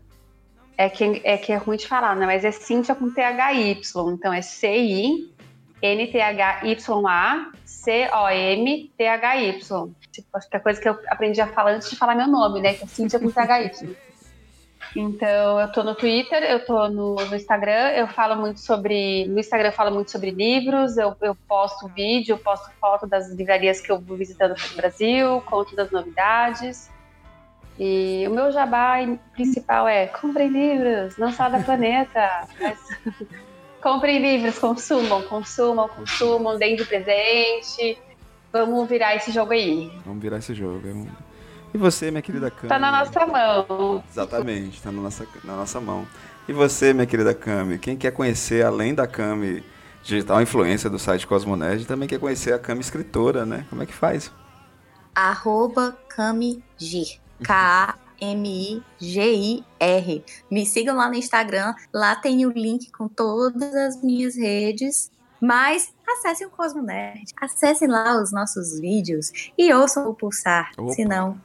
[0.78, 2.26] é que, é que é ruim de falar, né?
[2.26, 3.82] Mas é Cíntia com THY.
[4.14, 5.32] Então é C-I-N-T-H-Y-A
[7.82, 9.60] C-O-M-T-H-Y.
[10.12, 12.62] Tipo, acho que é coisa que eu aprendi a falar antes de falar meu nome,
[12.62, 12.74] né?
[12.74, 13.96] Que é Cíntia com THY.
[14.96, 19.26] Então, eu tô no Twitter, eu tô no, no, Instagram, eu falo muito sobre.
[19.28, 23.32] No Instagram eu falo muito sobre livros, eu, eu posto vídeo, eu posto foto das
[23.32, 26.92] livrarias que eu vou visitando no Brasil, conto das novidades.
[27.80, 28.98] E o meu jabá
[29.34, 32.48] principal é comprem livros, não só da planeta.
[32.60, 32.78] Mas...
[33.82, 37.98] comprem livros, consumam, consumam, consumam, deem de presente.
[38.54, 39.92] Vamos virar esse jogo aí.
[40.06, 40.82] Vamos virar esse jogo.
[40.86, 42.68] É E você, minha querida Cami?
[42.68, 44.04] Tá na nossa mão.
[44.10, 46.06] Exatamente, tá na nossa, na nossa mão.
[46.48, 47.80] E você, minha querida Cami?
[47.80, 49.64] Quem quer conhecer, além da Cami
[50.04, 53.66] digital influência do site Cosmonerd, também quer conhecer a Cami escritora, né?
[53.70, 54.32] Como é que faz?
[55.16, 57.21] Arroba Camigir.
[57.44, 58.84] K-A-M-I-G-I-R.
[60.50, 61.76] Me sigam lá no Instagram.
[61.94, 65.12] Lá tem o link com todas as minhas redes.
[65.42, 67.34] Mas acessem o Cosmo Nerd.
[67.42, 70.72] Acessem lá os nossos vídeos e ouçam o Pulsar.
[70.78, 70.94] Opa.
[70.94, 71.42] Senão,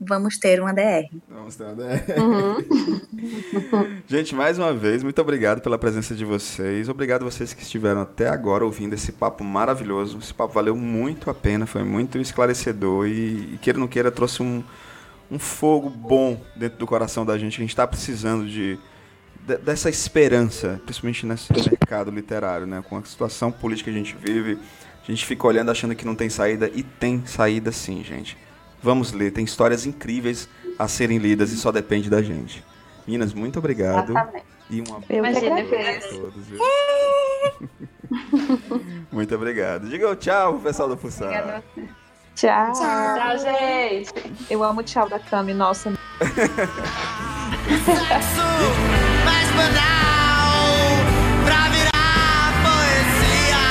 [0.00, 1.08] vamos ter uma DR.
[1.28, 2.04] Vamos ter uma ideia.
[4.08, 6.88] Gente, mais uma vez, muito obrigado pela presença de vocês.
[6.88, 10.18] Obrigado a vocês que estiveram até agora ouvindo esse papo maravilhoso.
[10.18, 14.10] Esse papo valeu muito a pena, foi muito esclarecedor e, e queira ou não queira,
[14.10, 14.64] trouxe um,
[15.30, 17.56] um fogo bom dentro do coração da gente.
[17.56, 18.78] que A gente está precisando de,
[19.46, 22.82] de- dessa esperança, principalmente nesse mercado literário, né?
[22.88, 24.58] Com a situação política que a gente vive,
[25.02, 28.36] a gente fica olhando achando que não tem saída e tem saída sim, gente.
[28.82, 30.48] Vamos ler, tem histórias incríveis
[30.78, 32.62] a serem lidas e só depende da gente.
[33.06, 34.10] Meninas, muito obrigado.
[34.10, 34.44] Exatamente.
[34.70, 36.46] E um abraço Imagina, a todos.
[36.46, 36.58] viu?
[39.12, 39.88] muito obrigado.
[39.88, 41.28] Diga o tchau pro pessoal do Fussar.
[41.28, 41.88] Obrigada a você.
[42.34, 42.72] Tchau.
[42.72, 44.12] Tchau, gente.
[44.50, 45.90] Eu amo o tchau da Cami, nossa.
[49.24, 50.64] mais banal
[51.44, 53.64] pra virar poesia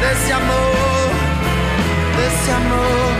[0.00, 1.10] desse amor,
[2.16, 3.19] desse amor.